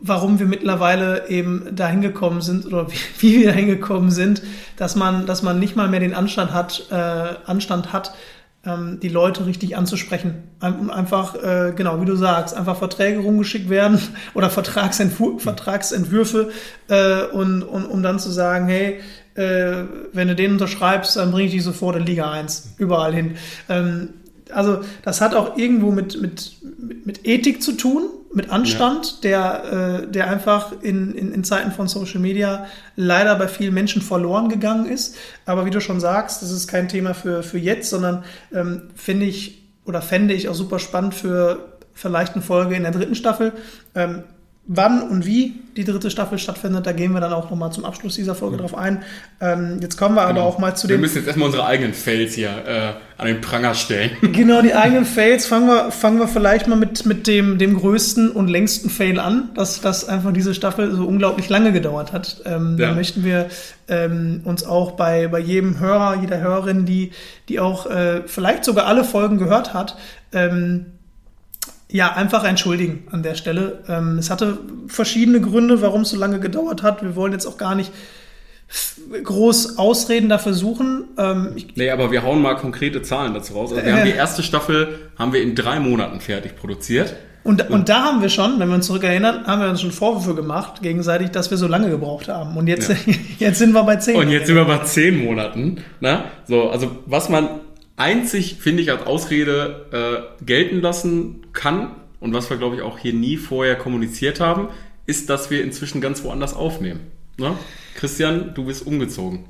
[0.00, 4.42] warum wir mittlerweile eben dahin gekommen sind oder wie, wie wir dahin gekommen sind,
[4.76, 6.94] dass man, dass man nicht mal mehr den Anstand hat, äh,
[7.46, 8.12] Anstand hat,
[8.64, 10.34] ähm, die Leute richtig anzusprechen.
[10.60, 14.00] Ein- Einfach, äh, genau, wie du sagst, einfach Verträge rumgeschickt werden
[14.34, 16.50] oder Vertragsentwur Vertragsentwürfe
[16.88, 19.00] äh, und, und um dann zu sagen, hey,
[19.34, 23.36] äh, wenn du den unterschreibst, dann bringe ich dich sofort in Liga 1, überall hin.
[23.68, 24.10] Ähm,
[24.54, 26.56] also das hat auch irgendwo mit, mit,
[27.04, 31.88] mit, Ethik zu tun, mit Anstand, der, äh, der einfach in, in, in Zeiten von
[31.88, 35.16] Social Media leider bei vielen Menschen verloren gegangen ist.
[35.46, 39.26] Aber wie du schon sagst, das ist kein Thema für, für jetzt, sondern ähm, finde
[39.26, 43.52] ich oder fände ich auch super spannend für vielleicht eine Folge in der dritten Staffel.
[43.94, 44.24] Ähm,
[44.66, 48.14] wann und wie die dritte Staffel stattfindet, da gehen wir dann auch nochmal zum Abschluss
[48.14, 49.02] dieser Folge drauf ein.
[49.40, 51.94] Ähm, jetzt kommen wir aber auch mal zu Wir den müssen jetzt erstmal unsere eigenen
[51.94, 54.10] Fails hier äh, an den Pranger stellen.
[54.32, 55.46] Genau, die eigenen Fails.
[55.46, 59.50] Fangen wir, fangen wir vielleicht mal mit, mit dem, dem größten und längsten Fail an,
[59.54, 62.42] dass, dass einfach diese Staffel so unglaublich lange gedauert hat.
[62.44, 62.88] Ähm, Ja.
[62.88, 63.48] Da möchten wir
[63.88, 67.12] ähm, uns auch bei, bei jedem Hörer, jeder Hörerin, die,
[67.48, 69.96] die auch äh, vielleicht sogar alle Folgen gehört hat,
[70.32, 70.86] ähm,
[71.92, 73.82] ja, einfach entschuldigen an der Stelle.
[73.88, 77.02] Ähm, es hatte verschiedene Gründe, warum es so lange gedauert hat.
[77.02, 77.92] Wir wollen jetzt auch gar nicht
[79.24, 81.04] groß Ausreden dafür suchen.
[81.18, 83.72] Ähm, Nee, aber wir hauen mal konkrete Zahlen dazu raus.
[83.72, 83.96] Also wir Äh.
[83.96, 87.14] haben die erste Staffel haben wir in drei Monaten fertig produziert.
[87.44, 90.36] Und, und da haben wir schon, wenn wir uns zurückerinnern, haben wir uns schon Vorwürfe
[90.36, 92.56] gemacht, gegenseitig, dass wir so lange gebraucht haben.
[92.56, 92.94] Und jetzt, Ja.
[93.40, 94.16] jetzt sind wir bei zehn.
[94.16, 95.78] Und jetzt sind wir bei zehn Monaten.
[96.00, 96.26] Na?
[96.46, 97.48] So, also was man
[97.96, 102.98] einzig, finde ich, als Ausrede äh, gelten lassen kann und was wir, glaube ich, auch
[102.98, 104.68] hier nie vorher kommuniziert haben,
[105.06, 107.00] ist, dass wir inzwischen ganz woanders aufnehmen.
[107.36, 107.58] Na?
[107.96, 109.46] Christian, du bist umgezogen.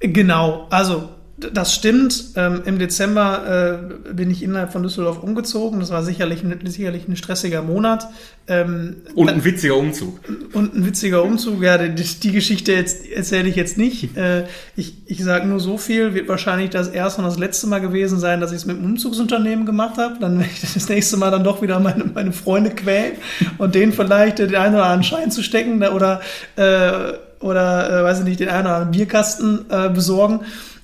[0.00, 1.10] Genau, also
[1.52, 2.32] das stimmt.
[2.36, 5.78] Ähm, Im Dezember äh, bin ich innerhalb von Düsseldorf umgezogen.
[5.78, 8.08] Das war sicherlich, ein- sicherlich ein stressiger Monat.
[8.48, 10.18] Ähm, Und ein witziger Umzug.
[10.52, 14.10] Und ein witziger Umzug, ja, die, die Geschichte jetzt, erzähle ich jetzt nicht.
[14.16, 17.78] Äh, ich ich sage nur so viel, wird wahrscheinlich das erste und das letzte Mal
[17.80, 20.16] gewesen sein, dass ich es mit einem Umzugsunternehmen gemacht habe.
[20.20, 23.12] Dann werde ich das nächste Mal dann doch wieder meine, meine Freunde quälen
[23.58, 26.20] und denen vielleicht den einen oder anderen Schein zu stecken ne, oder,
[26.56, 30.40] äh, oder äh, weiß ich nicht, den einen oder anderen Bierkasten äh, besorgen.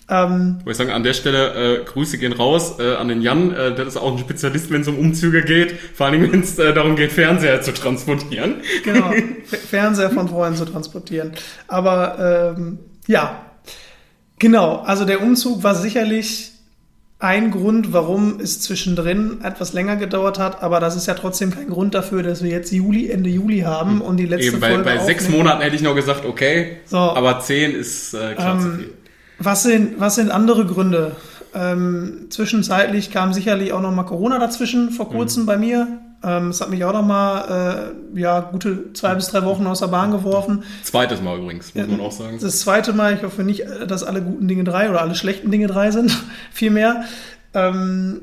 [0.09, 3.53] Ähm, Wollte ich sagen, an der Stelle äh, Grüße gehen raus äh, an den Jan.
[3.53, 5.75] Äh, der ist auch ein Spezialist, wenn es um Umzüge geht.
[5.95, 8.57] Vor allem, wenn es äh, darum geht, Fernseher zu transportieren.
[8.85, 9.13] genau,
[9.71, 11.33] Fernseher von Freunden zu transportieren.
[11.69, 13.45] Aber ähm, ja,
[14.39, 14.81] genau.
[14.81, 16.51] Also der Umzug war sicherlich
[17.21, 20.63] ein Grund, warum es zwischendrin etwas länger gedauert hat.
[20.63, 24.03] Aber das ist ja trotzdem kein Grund dafür, dass wir jetzt Juli, Ende Juli haben
[24.03, 25.45] und die letzte Eben bei, Folge bei sechs aufnehmen.
[25.45, 26.99] Monaten hätte ich noch gesagt, okay, So.
[26.99, 28.91] aber zehn ist äh, klar zu Ähm, viel.
[29.45, 31.17] Was sind, was sind andere Gründe?
[31.55, 36.01] Ähm, zwischenzeitlich kam sicherlich auch noch mal Corona dazwischen vor kurzem bei mir.
[36.25, 39.81] Ähm, es hat mich auch noch mal äh, ja, gute zwei bis drei Wochen aus
[39.81, 40.65] der Bahn geworfen.
[40.83, 42.39] Zweites Mal übrigens, muss man auch sagen.
[42.41, 45.67] Das zweite Mal, ich hoffe nicht, dass alle guten Dinge drei oder alle schlechten Dinge
[45.67, 46.17] drei sind,
[46.51, 47.05] vielmehr.
[47.53, 48.23] Ähm,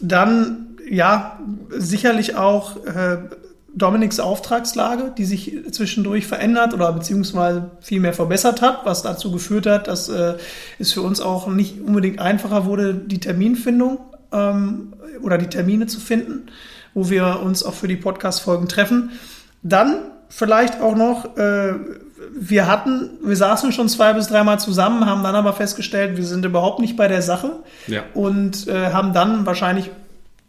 [0.00, 1.38] dann, ja,
[1.70, 3.18] sicherlich auch äh,
[3.76, 9.66] Dominiks Auftragslage, die sich zwischendurch verändert oder beziehungsweise viel mehr verbessert hat, was dazu geführt
[9.66, 10.34] hat, dass äh,
[10.78, 13.98] es für uns auch nicht unbedingt einfacher wurde, die Terminfindung
[14.32, 16.46] ähm, oder die Termine zu finden,
[16.94, 19.10] wo wir uns auch für die Podcast-Folgen treffen.
[19.62, 19.96] Dann
[20.30, 21.74] vielleicht auch noch, äh,
[22.34, 26.46] wir hatten, wir saßen schon zwei bis dreimal zusammen, haben dann aber festgestellt, wir sind
[26.46, 28.04] überhaupt nicht bei der Sache Ja.
[28.14, 29.90] und äh, haben dann wahrscheinlich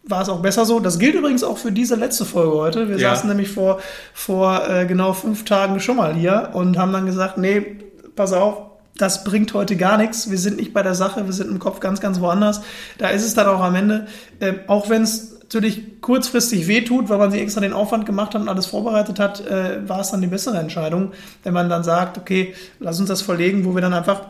[0.08, 0.80] war es auch besser so.
[0.80, 2.88] Das gilt übrigens auch für diese letzte Folge heute.
[2.88, 3.14] Wir Ja.
[3.14, 3.80] saßen nämlich vor,
[4.14, 7.76] vor äh, genau fünf Tagen schon mal hier und haben dann gesagt, nee,
[8.16, 8.62] pass auf,
[8.96, 10.30] das bringt heute gar nichts.
[10.30, 12.62] Wir sind nicht bei der Sache, wir sind im Kopf ganz, ganz woanders.
[12.98, 14.06] Da ist es dann auch am Ende,
[14.40, 18.42] äh, auch wenn es natürlich kurzfristig wehtut, weil man sich extra den Aufwand gemacht hat
[18.42, 22.18] und alles vorbereitet hat, äh, war es dann die bessere Entscheidung, wenn man dann sagt,
[22.18, 24.20] okay, lass uns das verlegen, wo wir dann einfach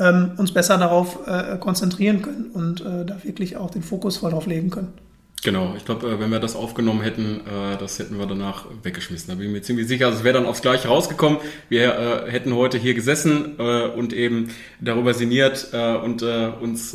[0.00, 4.32] ähm, uns besser darauf äh, konzentrieren können und äh, da wirklich auch den Fokus voll
[4.32, 4.92] drauf legen können.
[5.42, 9.28] Genau, ich glaube, äh, wenn wir das aufgenommen hätten, äh, das hätten wir danach weggeschmissen.
[9.28, 10.06] Da bin ich mir ziemlich sicher.
[10.06, 11.38] Also es wäre dann aufs Gleiche rausgekommen.
[11.70, 16.94] Wir äh, hätten heute hier gesessen und eben darüber sinniert und uns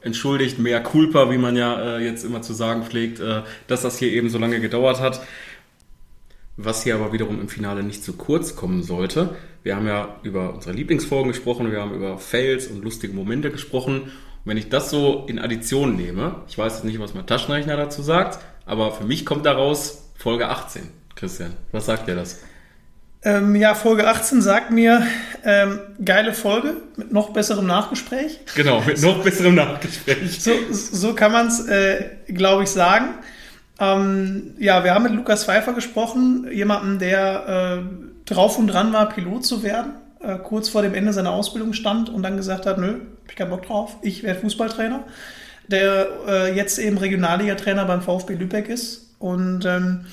[0.00, 3.20] entschuldigt, mehr culpa, wie man ja jetzt immer zu sagen pflegt,
[3.66, 5.20] dass das hier eben so lange gedauert hat.
[6.56, 9.36] Was hier aber wiederum im Finale nicht zu kurz kommen sollte.
[9.64, 14.02] Wir haben ja über unsere Lieblingsfolgen gesprochen, wir haben über Fails und lustige Momente gesprochen.
[14.02, 14.10] Und
[14.44, 18.02] wenn ich das so in Addition nehme, ich weiß jetzt nicht, was mein Taschenrechner dazu
[18.02, 20.82] sagt, aber für mich kommt daraus Folge 18.
[21.16, 22.42] Christian, was sagt dir das?
[23.22, 25.06] Ähm, ja, Folge 18 sagt mir,
[25.44, 28.40] ähm, geile Folge mit noch besserem Nachgespräch.
[28.54, 30.42] Genau, mit noch besserem Nachgespräch.
[30.42, 33.14] So, so kann man es, äh, glaube ich, sagen.
[33.80, 39.08] Ähm, ja, wir haben mit Lukas Pfeiffer gesprochen, jemanden, der äh, drauf und dran war,
[39.08, 42.78] Pilot zu werden, äh, kurz vor dem Ende seiner Ausbildung stand und dann gesagt hat,
[42.78, 45.04] nö, hab ich keinen Bock drauf, ich werde Fußballtrainer,
[45.68, 49.14] der äh, jetzt eben Regionalliga-Trainer beim VfB Lübeck ist.
[49.18, 50.06] Und ähm,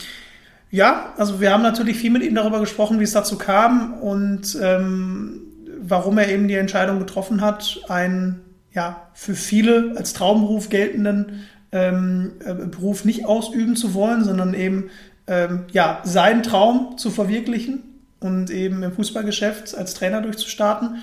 [0.70, 4.58] ja, also wir haben natürlich viel mit ihm darüber gesprochen, wie es dazu kam und
[4.62, 5.42] ähm,
[5.82, 8.42] warum er eben die Entscheidung getroffen hat, einen
[8.74, 11.44] ja für viele als Traumberuf geltenden
[11.74, 14.90] ähm, äh, Beruf nicht ausüben zu wollen, sondern eben
[15.28, 17.91] ähm, ja seinen Traum zu verwirklichen
[18.22, 21.02] und eben im Fußballgeschäft als Trainer durchzustarten.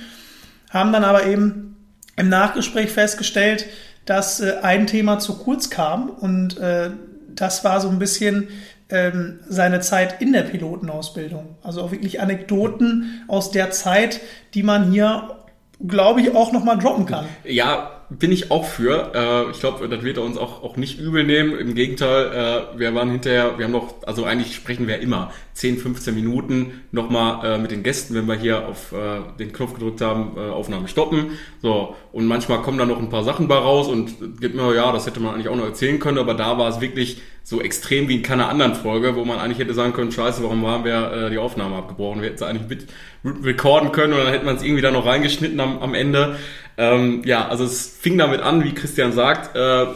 [0.71, 1.77] Haben dann aber eben
[2.17, 3.67] im Nachgespräch festgestellt,
[4.07, 6.91] dass äh, ein Thema zu kurz kam und äh,
[7.35, 8.49] das war so ein bisschen
[8.89, 11.57] ähm, seine Zeit in der Pilotenausbildung.
[11.63, 14.21] Also auch wirklich Anekdoten aus der Zeit,
[14.55, 15.37] die man hier,
[15.87, 17.27] glaube ich, auch nochmal droppen kann.
[17.45, 19.13] Ja, bin ich auch für.
[19.15, 21.59] Äh, ich glaube, das wird er uns auch, auch nicht übel nehmen.
[21.59, 25.79] Im Gegenteil, äh, wir waren hinterher, wir haben noch, also eigentlich sprechen wir immer 10,
[25.79, 30.01] 15 Minuten nochmal äh, mit den Gästen, wenn wir hier auf äh, den Knopf gedrückt
[30.01, 31.33] haben, äh, Aufnahme stoppen.
[31.61, 34.91] So, und manchmal kommen da noch ein paar Sachen bei raus und gibt mir, ja,
[34.93, 38.09] das hätte man eigentlich auch noch erzählen können, aber da war es wirklich so extrem
[38.09, 41.13] wie in keiner anderen Folge, wo man eigentlich hätte sagen können, scheiße, warum haben wir
[41.13, 42.21] äh, die Aufnahme abgebrochen?
[42.21, 42.87] Wir hätten es eigentlich mit
[43.45, 46.37] recorden können und dann hätte man es irgendwie da noch reingeschnitten am, am Ende.
[46.79, 49.87] Ähm, ja, also es fing damit an, wie Christian sagt, äh,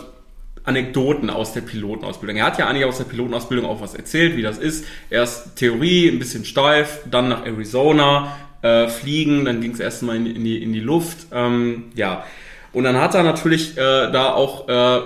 [0.65, 2.37] Anekdoten aus der Pilotenausbildung.
[2.37, 4.85] Er hat ja eigentlich aus der Pilotenausbildung auch was erzählt, wie das ist.
[5.09, 10.27] Erst Theorie, ein bisschen steif, dann nach Arizona, äh, fliegen, dann ging es erstmal in,
[10.27, 11.27] in, die, in die Luft.
[11.33, 12.25] Ähm, ja,
[12.73, 15.01] und dann hat er natürlich äh, da auch äh,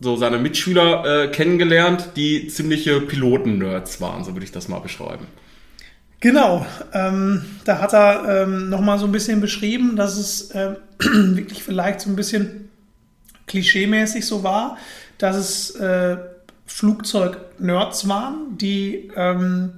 [0.00, 5.26] so seine Mitschüler äh, kennengelernt, die ziemliche Piloten-Nerds waren, so würde ich das mal beschreiben.
[6.20, 11.62] Genau, ähm, da hat er ähm, nochmal so ein bisschen beschrieben, dass es äh, wirklich
[11.62, 12.70] vielleicht so ein bisschen
[13.46, 14.78] klischeemäßig so war,
[15.18, 16.16] dass es äh,
[16.66, 19.77] Flugzeug-Nerds waren, die ähm,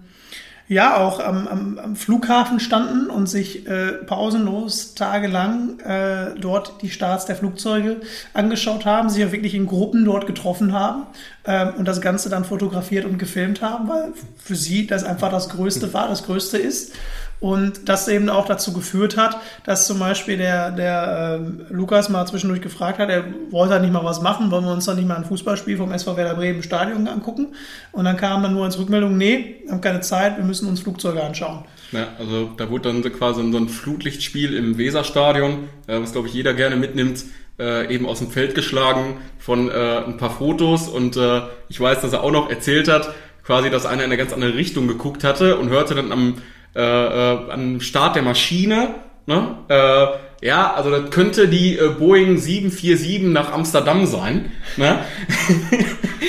[0.70, 6.90] ja auch am, am, am Flughafen standen und sich äh, pausenlos tagelang äh, dort die
[6.90, 7.96] Starts der Flugzeuge
[8.34, 11.06] angeschaut haben, sich ja wirklich in Gruppen dort getroffen haben
[11.44, 15.48] ähm, und das Ganze dann fotografiert und gefilmt haben, weil für sie das einfach das
[15.48, 16.92] Größte war, das Größte ist.
[17.40, 22.26] Und das eben auch dazu geführt hat, dass zum Beispiel der, der äh, Lukas mal
[22.26, 25.08] zwischendurch gefragt hat, er wollte halt nicht mal was machen, wollen wir uns dann nicht
[25.08, 27.48] mal ein Fußballspiel vom SV Werder Bremen Stadion angucken.
[27.92, 30.80] Und dann kam dann nur als Rückmeldung, nee, wir haben keine Zeit, wir müssen uns
[30.80, 31.64] Flugzeuge anschauen.
[31.92, 36.34] Ja, also da wurde dann quasi so ein Flutlichtspiel im Weserstadion, äh, was glaube ich
[36.34, 37.24] jeder gerne mitnimmt,
[37.58, 42.00] äh, eben aus dem Feld geschlagen von äh, ein paar Fotos und äh, ich weiß,
[42.00, 43.12] dass er auch noch erzählt hat,
[43.44, 46.34] quasi, dass einer in eine ganz andere Richtung geguckt hatte und hörte dann am
[46.74, 48.94] äh, äh, am Start der Maschine.
[49.26, 49.56] Ne?
[49.68, 54.52] Äh, ja, also das könnte die äh, Boeing 747 nach Amsterdam sein.
[54.76, 54.98] Ne?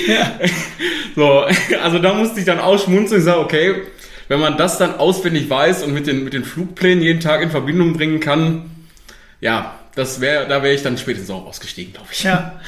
[0.06, 0.32] Ja.
[1.14, 1.44] so,
[1.80, 3.82] also da musste ich dann ausschmunzeln und sagen, okay,
[4.28, 7.50] wenn man das dann auswendig weiß und mit den, mit den Flugplänen jeden Tag in
[7.50, 8.70] Verbindung bringen kann,
[9.40, 12.22] ja, das wäre, da wäre ich dann spätestens auch ausgestiegen, glaube ich.
[12.22, 12.60] Ja.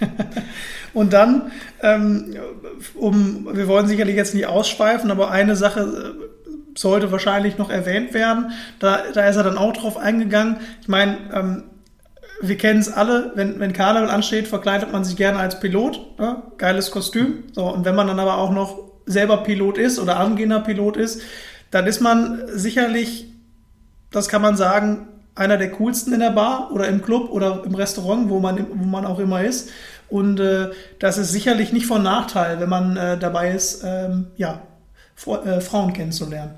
[0.92, 2.36] Und dann, ähm,
[2.94, 6.35] um, wir wollen sicherlich jetzt nicht ausschweifen, aber eine Sache äh,
[6.76, 8.52] sollte wahrscheinlich noch erwähnt werden.
[8.78, 10.58] Da, da ist er dann auch drauf eingegangen.
[10.80, 11.64] Ich meine, ähm,
[12.40, 16.18] wir kennen es alle, wenn, wenn Karneval ansteht, verkleidet man sich gerne als Pilot.
[16.18, 16.42] Ne?
[16.58, 17.44] Geiles Kostüm.
[17.52, 21.22] So, und wenn man dann aber auch noch selber Pilot ist oder angehender Pilot ist,
[21.70, 23.26] dann ist man sicherlich,
[24.10, 27.74] das kann man sagen, einer der coolsten in der Bar oder im Club oder im
[27.74, 29.70] Restaurant, wo man, wo man auch immer ist.
[30.08, 34.62] Und äh, das ist sicherlich nicht von Nachteil, wenn man äh, dabei ist, ähm, ja,
[35.26, 36.52] äh, Frauen kennenzulernen.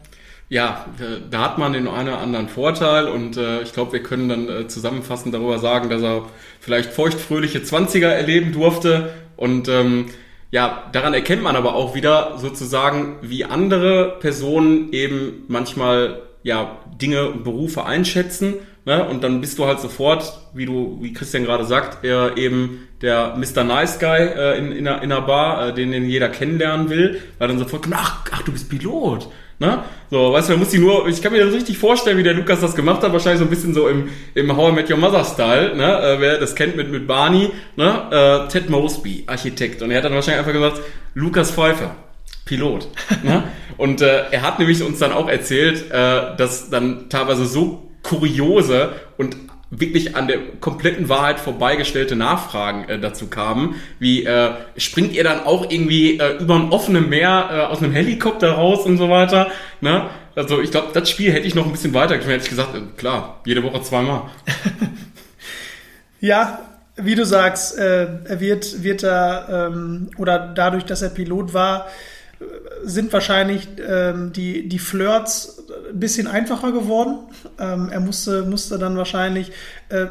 [0.51, 0.87] Ja,
[1.31, 4.49] da hat man den einen oder anderen Vorteil und äh, ich glaube, wir können dann
[4.49, 6.27] äh, zusammenfassend darüber sagen, dass er
[6.59, 10.07] vielleicht feuchtfröhliche Zwanziger erleben durfte und ähm,
[10.51, 17.29] ja, daran erkennt man aber auch wieder sozusagen, wie andere Personen eben manchmal ja Dinge
[17.29, 18.55] und Berufe einschätzen.
[18.87, 19.07] Ne?
[19.07, 23.37] Und dann bist du halt sofort, wie du, wie Christian gerade sagt, äh, eben der
[23.37, 23.65] Mr.
[23.65, 27.21] Nice Guy äh, in, in, einer, in einer Bar, äh, den, den jeder kennenlernen will,
[27.37, 29.29] weil dann sofort ach, ach, du bist Pilot.
[29.61, 29.83] Ne?
[30.11, 32.35] So, weißt du, da muss ich nur, ich kann mir das richtig vorstellen, wie der
[32.35, 34.99] Lukas das gemacht hat, wahrscheinlich so ein bisschen so im, im How I Met Your
[34.99, 36.01] Mother Style, ne?
[36.01, 38.47] Äh, wer das kennt mit, mit Barney, ne?
[38.47, 39.83] Äh, Ted Mosby, Architekt.
[39.83, 40.81] Und er hat dann wahrscheinlich einfach gesagt,
[41.14, 41.97] Lukas Pfeiffer,
[42.44, 42.88] Pilot.
[43.25, 43.44] ne?
[43.77, 48.90] Und äh, er hat nämlich uns dann auch erzählt, äh, dass dann teilweise so kuriose
[49.18, 49.37] und
[49.71, 55.45] wirklich an der kompletten Wahrheit vorbeigestellte Nachfragen äh, dazu kamen, wie äh, springt ihr dann
[55.45, 59.51] auch irgendwie äh, über ein offenes Meer äh, aus einem Helikopter raus und so weiter.
[59.81, 60.09] Ne?
[60.35, 62.81] Also ich glaube, das Spiel hätte ich noch ein bisschen weiter hätte ich gesagt, äh,
[62.97, 64.23] klar, jede Woche zweimal.
[66.21, 66.61] ja,
[66.97, 71.87] wie du sagst, äh, er wird, wird da, ähm, oder dadurch, dass er Pilot war,
[72.85, 77.18] sind wahrscheinlich ähm, die, die Flirts ein bisschen einfacher geworden.
[77.59, 79.53] Ähm, er musste, musste dann wahrscheinlich
[79.88, 80.07] äh,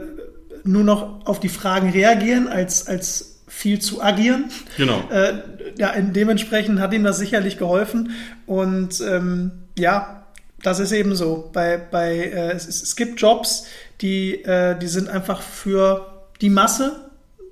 [0.63, 4.45] nur noch auf die Fragen reagieren, als, als viel zu agieren.
[4.75, 5.03] Genau.
[5.09, 5.41] Äh,
[5.77, 8.11] ja, dementsprechend hat ihm das sicherlich geholfen.
[8.45, 10.25] Und ähm, ja,
[10.61, 11.49] das ist eben so.
[11.53, 13.65] Bei, bei, äh, es, es gibt Jobs,
[14.01, 17.06] die, äh, die sind einfach für die Masse,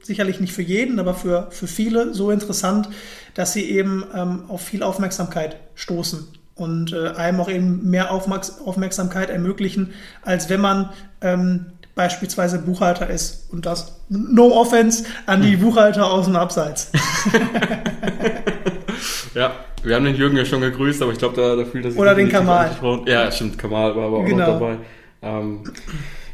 [0.06, 2.90] sicherlich nicht für jeden, aber für, für viele so interessant,
[3.34, 9.30] dass sie eben ähm, auf viel Aufmerksamkeit stoßen und äh, einem auch eben mehr Aufmerksamkeit
[9.30, 10.90] ermöglichen, als wenn man
[11.22, 13.52] ähm, beispielsweise Buchhalter ist.
[13.52, 15.62] Und das no offense an die hm.
[15.62, 16.92] Buchhalter aus dem Abseits.
[19.34, 19.52] ja,
[19.84, 22.00] wir haben den Jürgen ja schon gegrüßt, aber ich glaube, da, da fühlt er sich.
[22.00, 22.72] Oder den Kamal.
[23.06, 24.38] Ja, stimmt, Kamal war aber auch genau.
[24.38, 24.78] noch dabei.
[25.22, 25.64] Ähm,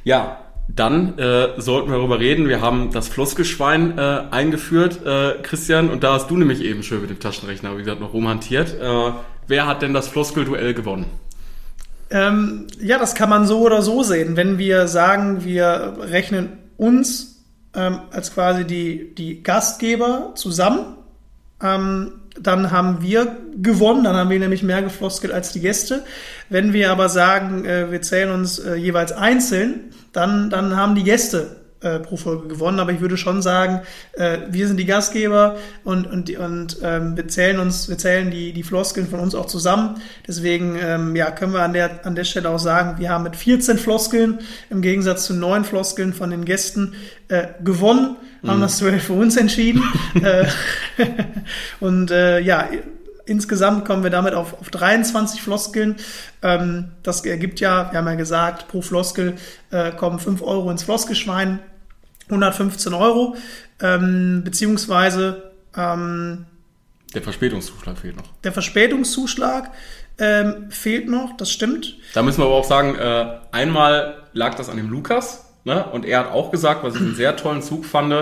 [0.04, 0.40] ja,
[0.76, 2.48] dann äh, sollten wir darüber reden.
[2.48, 7.02] Wir haben das Floskelschwein äh, eingeführt, äh, Christian, und da hast du nämlich eben schön
[7.02, 8.80] mit dem Taschenrechner, wie gesagt, noch romantiert.
[8.80, 9.12] Äh,
[9.48, 11.06] wer hat denn das Floskelduell gewonnen?
[12.10, 14.36] Ähm, ja, das kann man so oder so sehen.
[14.36, 20.98] Wenn wir sagen, wir rechnen uns ähm, als quasi die, die Gastgeber zusammen,
[21.62, 26.04] ähm, dann haben wir gewonnen, dann haben wir nämlich mehr gefloskelt als die Gäste.
[26.50, 31.04] Wenn wir aber sagen, äh, wir zählen uns äh, jeweils einzeln, dann, dann haben die
[31.04, 32.80] Gäste äh, pro Folge gewonnen.
[32.80, 33.82] Aber ich würde schon sagen,
[34.14, 38.54] äh, wir sind die Gastgeber und, und, und ähm, wir zählen uns, wir zählen die,
[38.54, 40.02] die Floskeln von uns auch zusammen.
[40.28, 43.36] Deswegen ähm, ja, können wir an der, an der Stelle auch sagen, wir haben mit
[43.36, 44.40] 14 Floskeln
[44.70, 46.94] im Gegensatz zu neun Floskeln von den Gästen
[47.28, 48.62] äh, gewonnen, haben mhm.
[48.62, 49.84] das Duell für uns entschieden.
[50.22, 50.46] Äh,
[51.80, 52.68] und äh, ja,
[53.26, 55.96] Insgesamt kommen wir damit auf, auf 23 Floskeln.
[56.42, 59.36] Ähm, das ergibt ja, wir haben ja gesagt, pro Floskel
[59.70, 61.60] äh, kommen 5 Euro ins Floskelschwein.
[62.26, 63.36] 115 Euro,
[63.82, 66.46] ähm, beziehungsweise ähm,
[67.14, 68.28] der Verspätungszuschlag fehlt noch.
[68.44, 69.72] Der Verspätungszuschlag
[70.18, 71.98] ähm, fehlt noch, das stimmt.
[72.14, 75.86] Da müssen wir aber auch sagen, äh, einmal lag das an dem Lukas, ne?
[75.92, 78.14] und er hat auch gesagt, was ich einen sehr tollen Zug fand,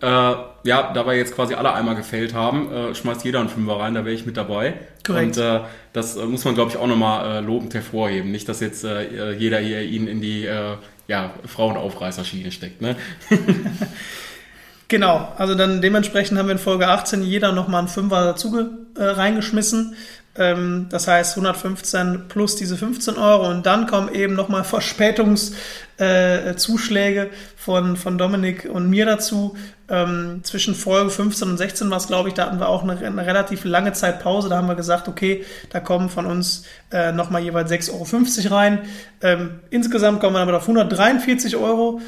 [0.00, 0.34] äh,
[0.64, 3.94] ja, da wir jetzt quasi alle einmal gefällt haben, äh, schmeißt jeder einen Fünfer rein,
[3.94, 4.74] da wäre ich mit dabei.
[5.04, 5.36] Korrekt.
[5.36, 5.60] Und äh,
[5.92, 8.30] das äh, muss man, glaube ich, auch nochmal äh, lobend hervorheben.
[8.30, 10.76] Nicht, dass jetzt äh, jeder hier ihn in die äh,
[11.08, 12.80] ja, Frauenaufreißerschiene steckt.
[12.80, 12.94] Ne?
[14.88, 19.02] genau, also dann dementsprechend haben wir in Folge 18 jeder nochmal einen Fünfer dazu äh,
[19.02, 19.96] reingeschmissen.
[20.38, 27.30] Ähm, das heißt 115 plus diese 15 Euro und dann kommen eben nochmal Verspätungszuschläge äh,
[27.56, 29.56] von, von Dominik und mir dazu.
[29.90, 32.98] Ähm, zwischen Folge 15 und 16 war es, glaube ich, da hatten wir auch eine,
[32.98, 34.50] eine, relativ lange Zeit Pause.
[34.50, 38.80] Da haben wir gesagt, okay, da kommen von uns äh, nochmal jeweils 6,50 Euro rein.
[39.22, 42.02] Ähm, insgesamt kommen wir aber auf 143 Euro,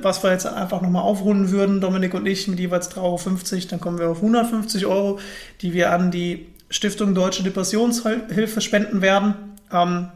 [0.00, 3.18] was wir jetzt einfach nochmal aufrunden würden, Dominik und ich, mit jeweils 3,50 Euro.
[3.70, 5.18] Dann kommen wir auf 150 Euro,
[5.60, 9.34] die wir an die Stiftung Deutsche Depressionshilfe spenden werden.
[9.72, 10.08] Ähm,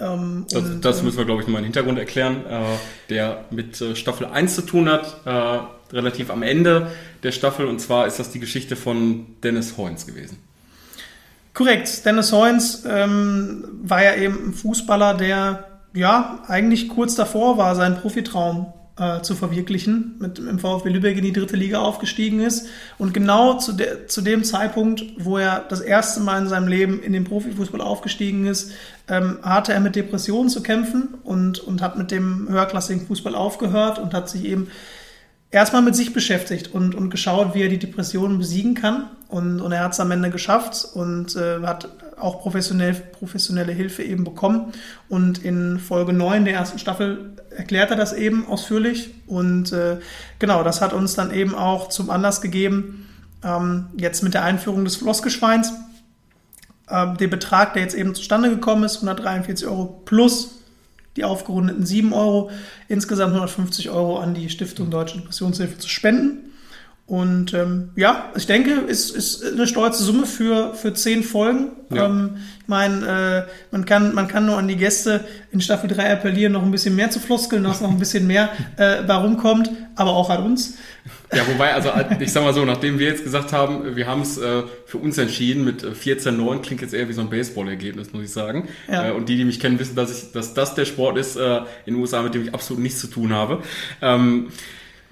[0.00, 2.62] ähm, das, und, das, müssen wir, glaube ich, nochmal im Hintergrund erklären, äh,
[3.10, 6.90] der mit äh, Staffel 1 zu tun hat, äh, relativ am Ende
[7.22, 7.66] der Staffel.
[7.66, 10.38] Und zwar ist das die Geschichte von Dennis Hoynes gewesen.
[11.52, 12.04] Korrekt.
[12.04, 17.96] Dennis Hoynes ähm, war ja eben ein Fußballer, der ja eigentlich kurz davor war, seinen
[17.96, 22.68] Profitraum äh, zu verwirklichen, mit dem VfB Lübeck in die dritte Liga aufgestiegen ist.
[22.98, 27.02] Und genau zu, de, zu dem Zeitpunkt, wo er das erste Mal in seinem Leben
[27.02, 28.72] in den Profifußball aufgestiegen ist,
[29.08, 33.98] ähm, hatte er mit Depressionen zu kämpfen und, und hat mit dem höherklassigen Fußball aufgehört
[33.98, 34.68] und hat sich eben
[35.54, 39.08] erstmal mit sich beschäftigt und, und geschaut, wie er die Depressionen besiegen kann.
[39.28, 41.88] Und, und er hat es am Ende geschafft und äh, hat
[42.18, 44.72] auch professionell, professionelle Hilfe eben bekommen.
[45.08, 49.14] Und in Folge 9 der ersten Staffel erklärt er das eben ausführlich.
[49.26, 49.98] Und äh,
[50.40, 53.08] genau, das hat uns dann eben auch zum Anlass gegeben,
[53.44, 55.72] ähm, jetzt mit der Einführung des Floskeschweins,
[56.88, 60.63] äh, der Betrag, der jetzt eben zustande gekommen ist, 143 Euro plus
[61.16, 62.50] die aufgerundeten 7 Euro,
[62.88, 66.50] insgesamt 150 Euro an die Stiftung Deutsche Depressionshilfe zu spenden.
[67.06, 71.72] Und ähm, ja, ich denke, ist, ist eine stolze Summe für, für zehn Folgen.
[71.90, 72.06] Ja.
[72.06, 76.14] Ähm, ich meine, äh, man, kann, man kann nur an die Gäste in Staffel 3
[76.14, 78.48] appellieren, noch ein bisschen mehr zu floskeln, dass noch ein bisschen mehr
[78.78, 80.78] äh, bei rumkommt, aber auch an uns.
[81.34, 84.38] Ja, wobei, also ich sag mal so, nachdem wir jetzt gesagt haben, wir haben es
[84.38, 88.24] äh, für uns entschieden mit 14-9, äh, klingt jetzt eher wie so ein Baseball-Ergebnis, muss
[88.24, 88.68] ich sagen.
[88.90, 89.08] Ja.
[89.08, 91.58] Äh, und die, die mich kennen, wissen, dass ich, dass das der Sport ist äh,
[91.86, 93.62] in den USA, mit dem ich absolut nichts zu tun habe.
[94.00, 94.48] Ähm,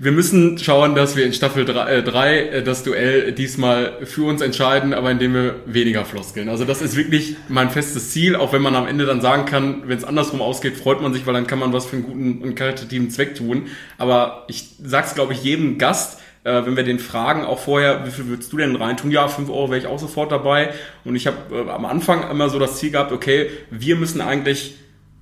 [0.03, 4.41] wir müssen schauen, dass wir in Staffel 3 äh, äh, das Duell diesmal für uns
[4.41, 6.49] entscheiden, aber indem wir weniger floskeln.
[6.49, 9.85] Also das ist wirklich mein festes Ziel, auch wenn man am Ende dann sagen kann,
[9.87, 12.43] wenn es andersrum ausgeht, freut man sich, weil dann kann man was für einen guten
[12.43, 13.69] und karitativen Zweck tun.
[13.97, 18.11] Aber ich sag's, glaube ich, jedem Gast, äh, wenn wir den fragen, auch vorher, wie
[18.11, 19.13] viel würdest du denn reintun?
[19.13, 20.71] Ja, 5 Euro wäre ich auch sofort dabei.
[21.05, 24.79] Und ich habe äh, am Anfang immer so das Ziel gehabt, okay, wir müssen eigentlich,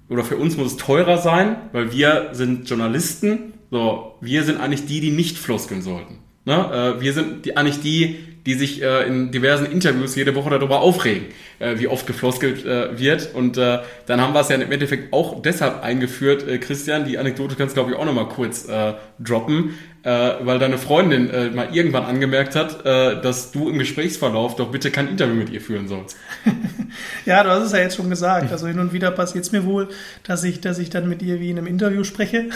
[0.09, 4.87] oder für uns muss es teurer sein, weil wir sind Journalisten so, wir sind eigentlich
[4.87, 6.19] die, die nicht floskeln sollten.
[6.45, 6.97] Ne?
[6.99, 10.81] Äh, wir sind die, eigentlich die, die sich äh, in diversen Interviews jede Woche darüber
[10.81, 11.27] aufregen,
[11.59, 13.35] äh, wie oft gefloskelt äh, wird.
[13.35, 17.19] Und äh, dann haben wir es ja im Endeffekt auch deshalb eingeführt, äh, Christian, die
[17.19, 21.51] Anekdote kannst du, glaube ich, auch nochmal kurz äh, droppen, äh, weil deine Freundin äh,
[21.51, 25.61] mal irgendwann angemerkt hat, äh, dass du im Gesprächsverlauf doch bitte kein Interview mit ihr
[25.61, 26.17] führen sollst.
[27.27, 28.51] ja, du hast es ja jetzt schon gesagt.
[28.51, 29.89] Also hin und wieder passiert es mir wohl,
[30.23, 32.47] dass ich, dass ich dann mit ihr wie in einem Interview spreche.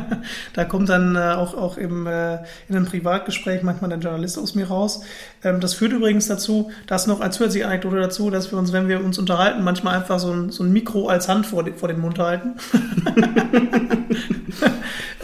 [0.54, 2.36] da kommt dann äh, auch, auch im, äh,
[2.68, 5.02] in einem Privatgespräch manchmal ein Journalist aus mir raus.
[5.44, 8.88] Ähm, das führt übrigens dazu, dass noch als zusätzliche Anekdote dazu, dass wir uns, wenn
[8.88, 12.00] wir uns unterhalten, manchmal einfach so ein, so ein Mikro als Hand vor, vor den
[12.00, 12.54] Mund halten.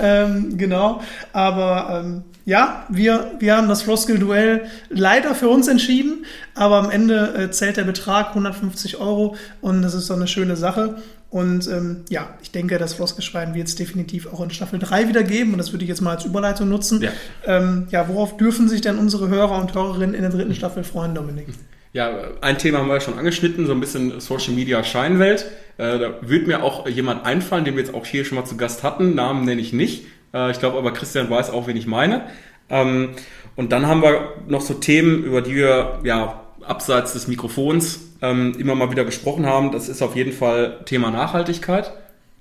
[0.03, 1.00] ähm, genau.
[1.32, 7.34] Aber ähm, ja, wir, wir haben das Floskel-Duell leider für uns entschieden, aber am Ende
[7.34, 10.96] äh, zählt der Betrag 150 Euro und das ist doch eine schöne Sache.
[11.30, 15.22] Und ähm, ja, ich denke, das Floskelschwein wird es definitiv auch in Staffel 3 wieder
[15.22, 17.00] geben und das würde ich jetzt mal als Überleitung nutzen.
[17.00, 17.11] Ja.
[17.46, 21.14] Ähm, ja, worauf dürfen sich denn unsere Hörer und Hörerinnen in der dritten Staffel freuen,
[21.14, 21.46] Dominik?
[21.95, 25.51] Ja, ein Thema haben wir schon angeschnitten, so ein bisschen Social Media Scheinwelt.
[25.76, 28.57] Äh, da wird mir auch jemand einfallen, den wir jetzt auch hier schon mal zu
[28.57, 29.14] Gast hatten.
[29.14, 30.07] Namen nenne ich nicht.
[30.32, 32.22] Äh, ich glaube aber, Christian weiß auch, wen ich meine.
[32.70, 33.11] Ähm,
[33.57, 38.55] und dann haben wir noch so Themen, über die wir ja abseits des Mikrofons ähm,
[38.59, 39.70] immer mal wieder gesprochen haben.
[39.70, 41.93] Das ist auf jeden Fall Thema Nachhaltigkeit.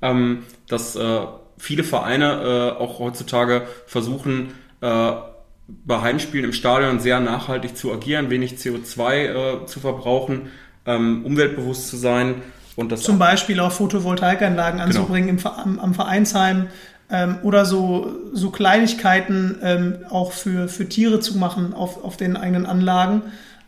[0.02, 1.20] Ähm, dass äh,
[1.58, 4.54] viele Vereine auch heutzutage versuchen,
[5.86, 10.50] bei Heimspielen im Stadion sehr nachhaltig zu agieren, wenig CO2 äh, zu verbrauchen,
[10.86, 12.36] ähm, umweltbewusst zu sein.
[12.76, 14.86] Und das Zum Beispiel auch Photovoltaikanlagen genau.
[14.86, 15.50] anzubringen genau.
[15.50, 16.68] im, am, am Vereinsheim
[17.10, 22.38] ähm, oder so, so Kleinigkeiten ähm, auch für, für Tiere zu machen auf, auf den
[22.38, 23.24] eigenen Anlagen.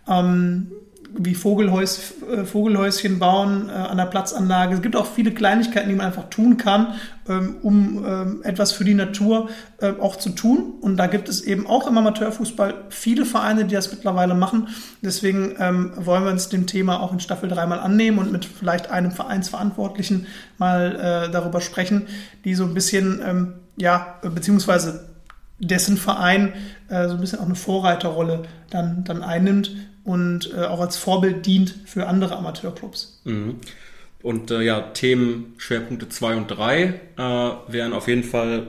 [0.08, 0.72] Ähm,
[1.16, 4.76] wie Vogelhäus, äh, Vogelhäuschen bauen äh, an der Platzanlage.
[4.76, 6.96] Es gibt auch viele Kleinigkeiten, die man einfach tun kann,
[7.28, 9.50] ähm, um ähm, etwas für die Natur
[9.80, 10.74] äh, auch zu tun.
[10.82, 14.70] Und da gibt es eben auch im Amateurfußball viele Vereine, die das mittlerweile machen.
[15.02, 18.46] Deswegen ähm, wollen wir uns dem Thema auch in Staffel 3 mal annehmen und mit
[18.46, 22.08] vielleicht einem Vereinsverantwortlichen mal äh, darüber sprechen,
[22.44, 25.10] die so ein bisschen, ähm, ja, beziehungsweise
[25.60, 26.54] dessen Verein
[26.90, 29.72] äh, so ein bisschen auch eine Vorreiterrolle dann, dann einnimmt
[30.04, 33.22] und äh, auch als Vorbild dient für andere Amateurclubs.
[33.24, 33.56] Mhm.
[34.22, 37.22] Und äh, ja, Themen Schwerpunkte 2 und 3 äh,
[37.68, 38.68] wären auf jeden Fall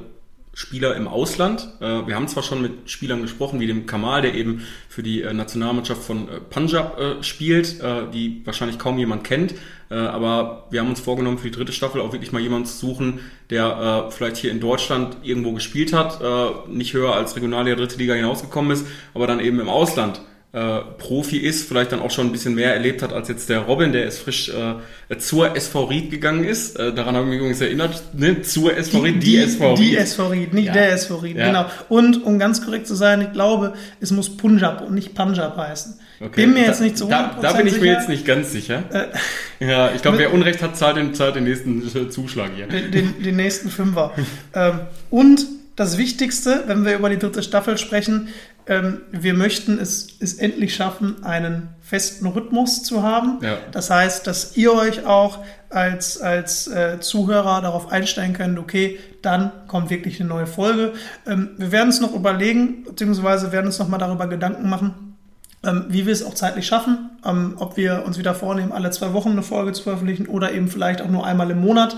[0.53, 1.69] Spieler im Ausland.
[1.81, 5.23] Äh, wir haben zwar schon mit Spielern gesprochen, wie dem Kamal, der eben für die
[5.23, 9.55] äh, Nationalmannschaft von äh, Punjab spielt, äh, die wahrscheinlich kaum jemand kennt.
[9.91, 12.77] Äh, aber wir haben uns vorgenommen, für die dritte Staffel auch wirklich mal jemanden zu
[12.77, 13.21] suchen,
[13.51, 17.99] der äh, vielleicht hier in Deutschland irgendwo gespielt hat, äh, nicht höher als Regionalliga, dritte
[17.99, 20.21] Liga hinausgekommen ist, aber dann eben im Ausland
[20.55, 23.59] äh, Profi ist, vielleicht dann auch schon ein bisschen mehr erlebt hat als jetzt der
[23.59, 26.79] Robin, der ist frisch äh, zur SV Ried gegangen ist.
[26.79, 28.41] Äh, daran habe ich mich übrigens erinnert, ne?
[28.43, 29.79] zur SV Ried, die, die SV Ried.
[29.81, 30.73] Die SV Ried, nicht Ja.
[30.73, 31.47] der SV Ried, Ja.
[31.49, 31.67] genau.
[31.89, 35.99] Und um ganz korrekt zu sein, ich glaube, es muss Punjab und nicht Punjab heißen.
[36.21, 36.43] Okay.
[36.43, 37.93] Bin mir Da- jetzt nicht so da, da bin ich mir sicher.
[37.93, 38.85] jetzt nicht ganz sicher.
[39.61, 42.69] ja, ich glaube, wer Unrecht hat, zahlt den, zahlt den nächsten äh, Zuschlag hier.
[42.69, 44.13] den, den, den nächsten Fünfer.
[44.55, 44.81] ähm,
[45.11, 45.45] und
[45.77, 48.29] das Wichtigste, wenn wir über die dritte Staffel sprechen,
[48.67, 53.39] ähm, wir möchten es, es endlich schaffen, einen festen Rhythmus zu haben.
[53.43, 53.59] Ja.
[53.73, 55.39] Das heißt, dass ihr euch auch
[55.69, 60.95] als, als äh, Zuhörer darauf einstellen könnt, okay, dann kommt wirklich eine neue Folge.
[61.27, 65.17] Ähm, wir werden es noch überlegen, beziehungsweise werden uns noch mal darüber Gedanken machen,
[65.63, 69.13] ähm, wie wir es auch zeitlich schaffen, ähm, ob wir uns wieder vornehmen, alle zwei
[69.13, 71.97] Wochen eine Folge zu veröffentlichen oder eben vielleicht auch nur einmal im Monat.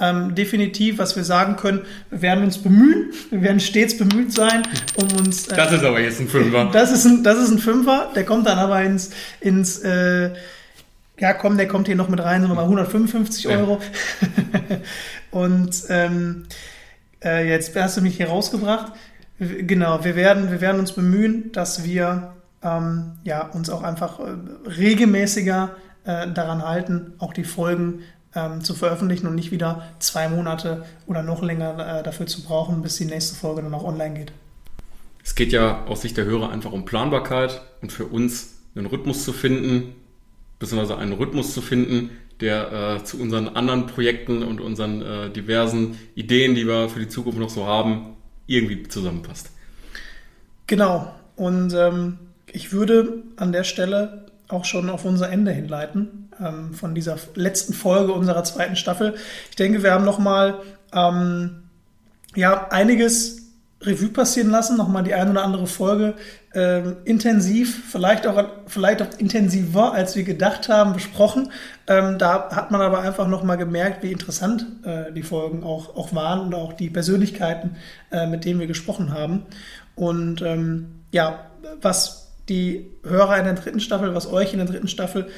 [0.00, 4.62] Ähm, definitiv, was wir sagen können, wir werden uns bemühen, wir werden stets bemüht sein,
[4.96, 5.46] um uns.
[5.46, 6.68] Äh, Das ist aber jetzt ein Fünfer.
[6.72, 10.30] das ist ein, das ist ein Fünfer, der kommt dann aber ins, ins äh,
[11.20, 13.50] ja komm, der kommt hier noch mit rein, sind wir bei 155 Ja.
[13.58, 13.80] Euro.
[15.30, 16.46] Und ähm,
[17.24, 18.92] äh, jetzt hast du mich hier rausgebracht.
[19.38, 24.24] Genau, wir werden, wir werden uns bemühen, dass wir ähm, ja, uns auch einfach äh,
[24.68, 25.70] regelmäßiger
[26.04, 28.00] äh, daran halten, auch die Folgen
[28.34, 32.82] ähm, zu veröffentlichen und nicht wieder zwei Monate oder noch länger äh, dafür zu brauchen,
[32.82, 34.32] bis die nächste Folge dann auch online geht.
[35.22, 39.24] Es geht ja aus Sicht der Hörer einfach um Planbarkeit und für uns einen Rhythmus
[39.24, 39.94] zu finden,
[40.58, 42.10] beziehungsweise einen Rhythmus zu finden,
[42.40, 47.08] der äh, zu unseren anderen Projekten und unseren äh, diversen Ideen, die wir für die
[47.08, 48.16] Zukunft noch so haben,
[48.46, 49.50] irgendwie zusammenpasst.
[50.66, 51.14] Genau.
[51.36, 52.18] Und ähm,
[52.52, 57.72] ich würde an der Stelle auch schon auf unser Ende hinleiten ähm, von dieser letzten
[57.72, 59.14] Folge unserer zweiten Staffel.
[59.50, 60.60] Ich denke, wir haben noch mal
[60.92, 61.64] ähm,
[62.34, 63.44] ja einiges
[63.82, 66.14] Revue passieren lassen, noch mal die eine oder andere Folge
[66.54, 71.50] ähm, intensiv, vielleicht auch vielleicht auch intensiver als wir gedacht haben, besprochen.
[71.86, 75.96] Ähm, da hat man aber einfach noch mal gemerkt, wie interessant äh, die Folgen auch
[75.96, 77.76] auch waren und auch die Persönlichkeiten,
[78.10, 79.42] äh, mit denen wir gesprochen haben.
[79.96, 81.46] Und ähm, ja,
[81.80, 85.28] was die Hörer in der dritten Staffel, was euch in der dritten Staffel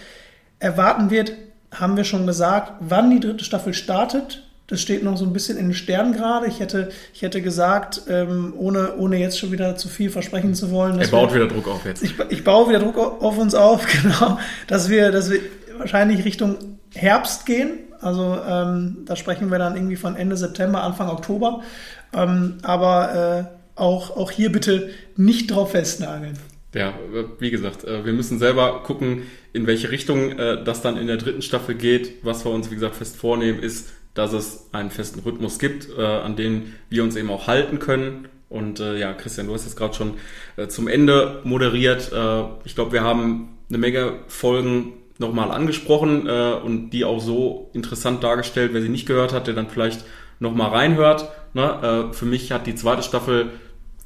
[0.59, 1.33] erwarten wird,
[1.73, 2.73] haben wir schon gesagt.
[2.81, 6.47] Wann die dritte Staffel startet, das steht noch so ein bisschen in den Sternen gerade.
[6.49, 10.73] Ich hätte, ich hätte gesagt, ähm, ohne, ohne jetzt schon wieder zu viel versprechen zu
[10.73, 10.99] wollen.
[10.99, 12.03] Er baut wir, wieder Druck auf jetzt.
[12.03, 15.41] ich, ich baue wieder Druck auf auf uns auf, genau, dass wir, dass wir
[15.79, 16.57] wahrscheinlich Richtung
[16.95, 17.79] Herbst gehen.
[18.01, 21.63] Also ähm, da sprechen wir dann irgendwie von Ende September, Anfang Oktober.
[22.13, 26.39] Ähm, aber äh, auch, auch hier bitte nicht drauf festnageln.
[26.77, 26.93] Ja,
[27.39, 29.22] wie gesagt, äh, wir müssen selber gucken,
[29.55, 32.22] in welche Richtung äh, das dann in der dritten Staffel geht.
[32.22, 36.03] Was wir uns, wie gesagt, fest vornehmen, ist, dass es einen festen Rhythmus gibt, äh,
[36.03, 38.29] an den wir uns eben auch halten können.
[38.49, 40.14] Und ja, Christian, du hast jetzt gerade schon
[40.68, 42.12] zum Ende moderiert.
[42.64, 48.70] Ich glaube, wir haben eine Menge Folgen nochmal angesprochen und die auch so interessant dargestellt.
[48.72, 50.05] Wer sie nicht gehört hat, der dann vielleicht
[50.39, 51.29] nochmal reinhört.
[51.55, 52.11] Ne?
[52.12, 53.51] Für mich hat die zweite Staffel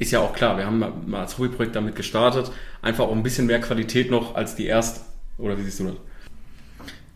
[0.01, 3.47] ist ja auch klar, wir haben mal als Hobbyprojekt damit gestartet, einfach auch ein bisschen
[3.47, 5.01] mehr Qualität noch als die erste.
[5.37, 5.95] Oder wie siehst du das?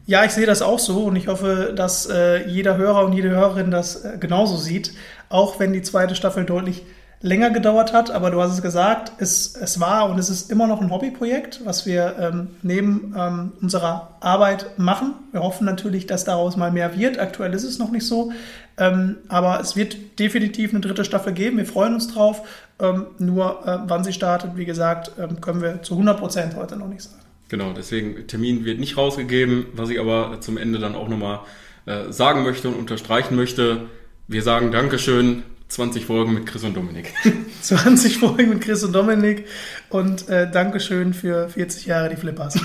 [0.07, 3.31] Ja, ich sehe das auch so und ich hoffe, dass äh, jeder Hörer und jede
[3.31, 4.93] Hörerin das äh, genauso sieht,
[5.31, 6.83] auch wenn die zweite Staffel deutlich
[7.25, 8.11] länger gedauert hat.
[8.11, 11.63] Aber du hast es gesagt, es, es war und es ist immer noch ein Hobbyprojekt,
[11.65, 15.15] was wir ähm, neben ähm, unserer Arbeit machen.
[15.33, 17.19] Wir hoffen natürlich, dass daraus mal mehr wird.
[17.19, 18.33] Aktuell ist es noch nicht so.
[18.77, 21.57] Ähm, aber es wird definitiv eine dritte Staffel geben.
[21.57, 22.43] Wir freuen uns drauf.
[22.79, 26.77] Ähm, nur äh, wann sie startet, wie gesagt, ähm, können wir zu 100 Prozent heute
[26.77, 27.23] noch nicht sagen.
[27.49, 31.41] Genau, deswegen Termin wird nicht rausgegeben, was ich aber zum Ende dann auch nochmal
[31.87, 33.83] äh, sagen möchte und unterstreichen möchte.
[34.27, 37.13] Wir sagen Dankeschön, 20 Folgen mit Chris und Dominik.
[37.63, 39.47] 20 Folgen mit Chris und Dominik
[39.89, 42.59] und äh, Dankeschön für 40 Jahre die Flippers.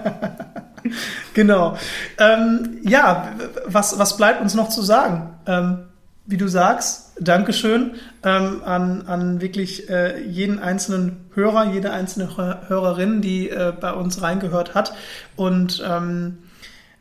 [1.34, 1.76] genau.
[2.18, 3.32] Ähm, ja,
[3.66, 5.34] was, was bleibt uns noch zu sagen?
[5.46, 5.78] Ähm,
[6.26, 12.68] wie du sagst, Dankeschön ähm, an, an wirklich äh, jeden einzelnen Hörer, jede einzelne Hö-
[12.68, 14.94] Hörerin, die äh, bei uns reingehört hat.
[15.36, 16.38] Und ähm,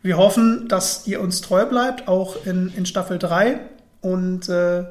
[0.02, 3.60] wir hoffen, dass ihr uns treu bleibt, auch in, in Staffel 3.
[4.02, 4.86] Und äh,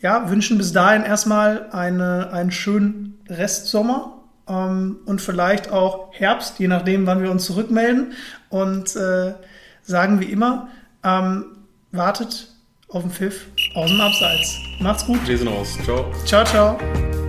[0.00, 6.68] ja, wünschen bis dahin erstmal eine, einen schönen Restsommer ähm, und vielleicht auch Herbst, je
[6.68, 8.12] nachdem, wann wir uns zurückmelden.
[8.48, 9.34] Und äh,
[9.82, 10.68] sagen wie immer,
[11.04, 11.44] ähm,
[11.92, 12.48] wartet
[12.88, 14.56] auf den Pfiff aus dem Abseits.
[14.80, 15.26] Macht's gut.
[15.26, 15.76] Wir sind raus.
[15.84, 16.10] Ciao.
[16.24, 17.27] Ciao, ciao.